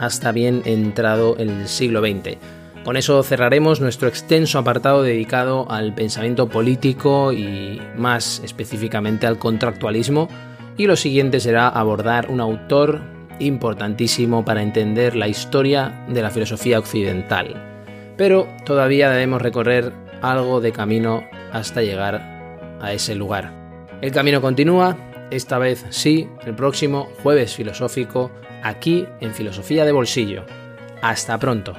hasta 0.00 0.32
bien 0.32 0.62
entrado 0.64 1.36
el 1.38 1.68
siglo 1.68 2.00
XX. 2.00 2.36
Con 2.84 2.98
eso 2.98 3.22
cerraremos 3.22 3.80
nuestro 3.80 4.08
extenso 4.08 4.58
apartado 4.58 5.02
dedicado 5.02 5.66
al 5.70 5.94
pensamiento 5.94 6.50
político 6.50 7.32
y 7.32 7.80
más 7.96 8.42
específicamente 8.44 9.26
al 9.26 9.38
contractualismo 9.38 10.28
y 10.76 10.86
lo 10.86 10.94
siguiente 10.94 11.40
será 11.40 11.68
abordar 11.68 12.30
un 12.30 12.40
autor 12.40 13.00
importantísimo 13.38 14.44
para 14.44 14.62
entender 14.62 15.16
la 15.16 15.28
historia 15.28 16.04
de 16.08 16.20
la 16.22 16.30
filosofía 16.30 16.78
occidental. 16.78 17.70
pero 18.16 18.46
todavía 18.64 19.10
debemos 19.10 19.42
recorrer 19.42 19.92
algo 20.22 20.60
de 20.60 20.70
camino 20.70 21.24
hasta 21.52 21.82
llegar 21.82 22.78
a 22.80 22.92
ese 22.92 23.16
lugar. 23.16 23.52
El 24.02 24.12
camino 24.12 24.40
continúa, 24.40 24.96
esta 25.32 25.58
vez 25.58 25.84
sí, 25.90 26.28
el 26.46 26.54
próximo 26.54 27.08
jueves 27.22 27.56
filosófico, 27.56 28.30
aquí 28.62 29.04
en 29.20 29.34
Filosofía 29.34 29.84
de 29.84 29.92
Bolsillo. 29.92 30.44
Hasta 31.02 31.38
pronto. 31.38 31.74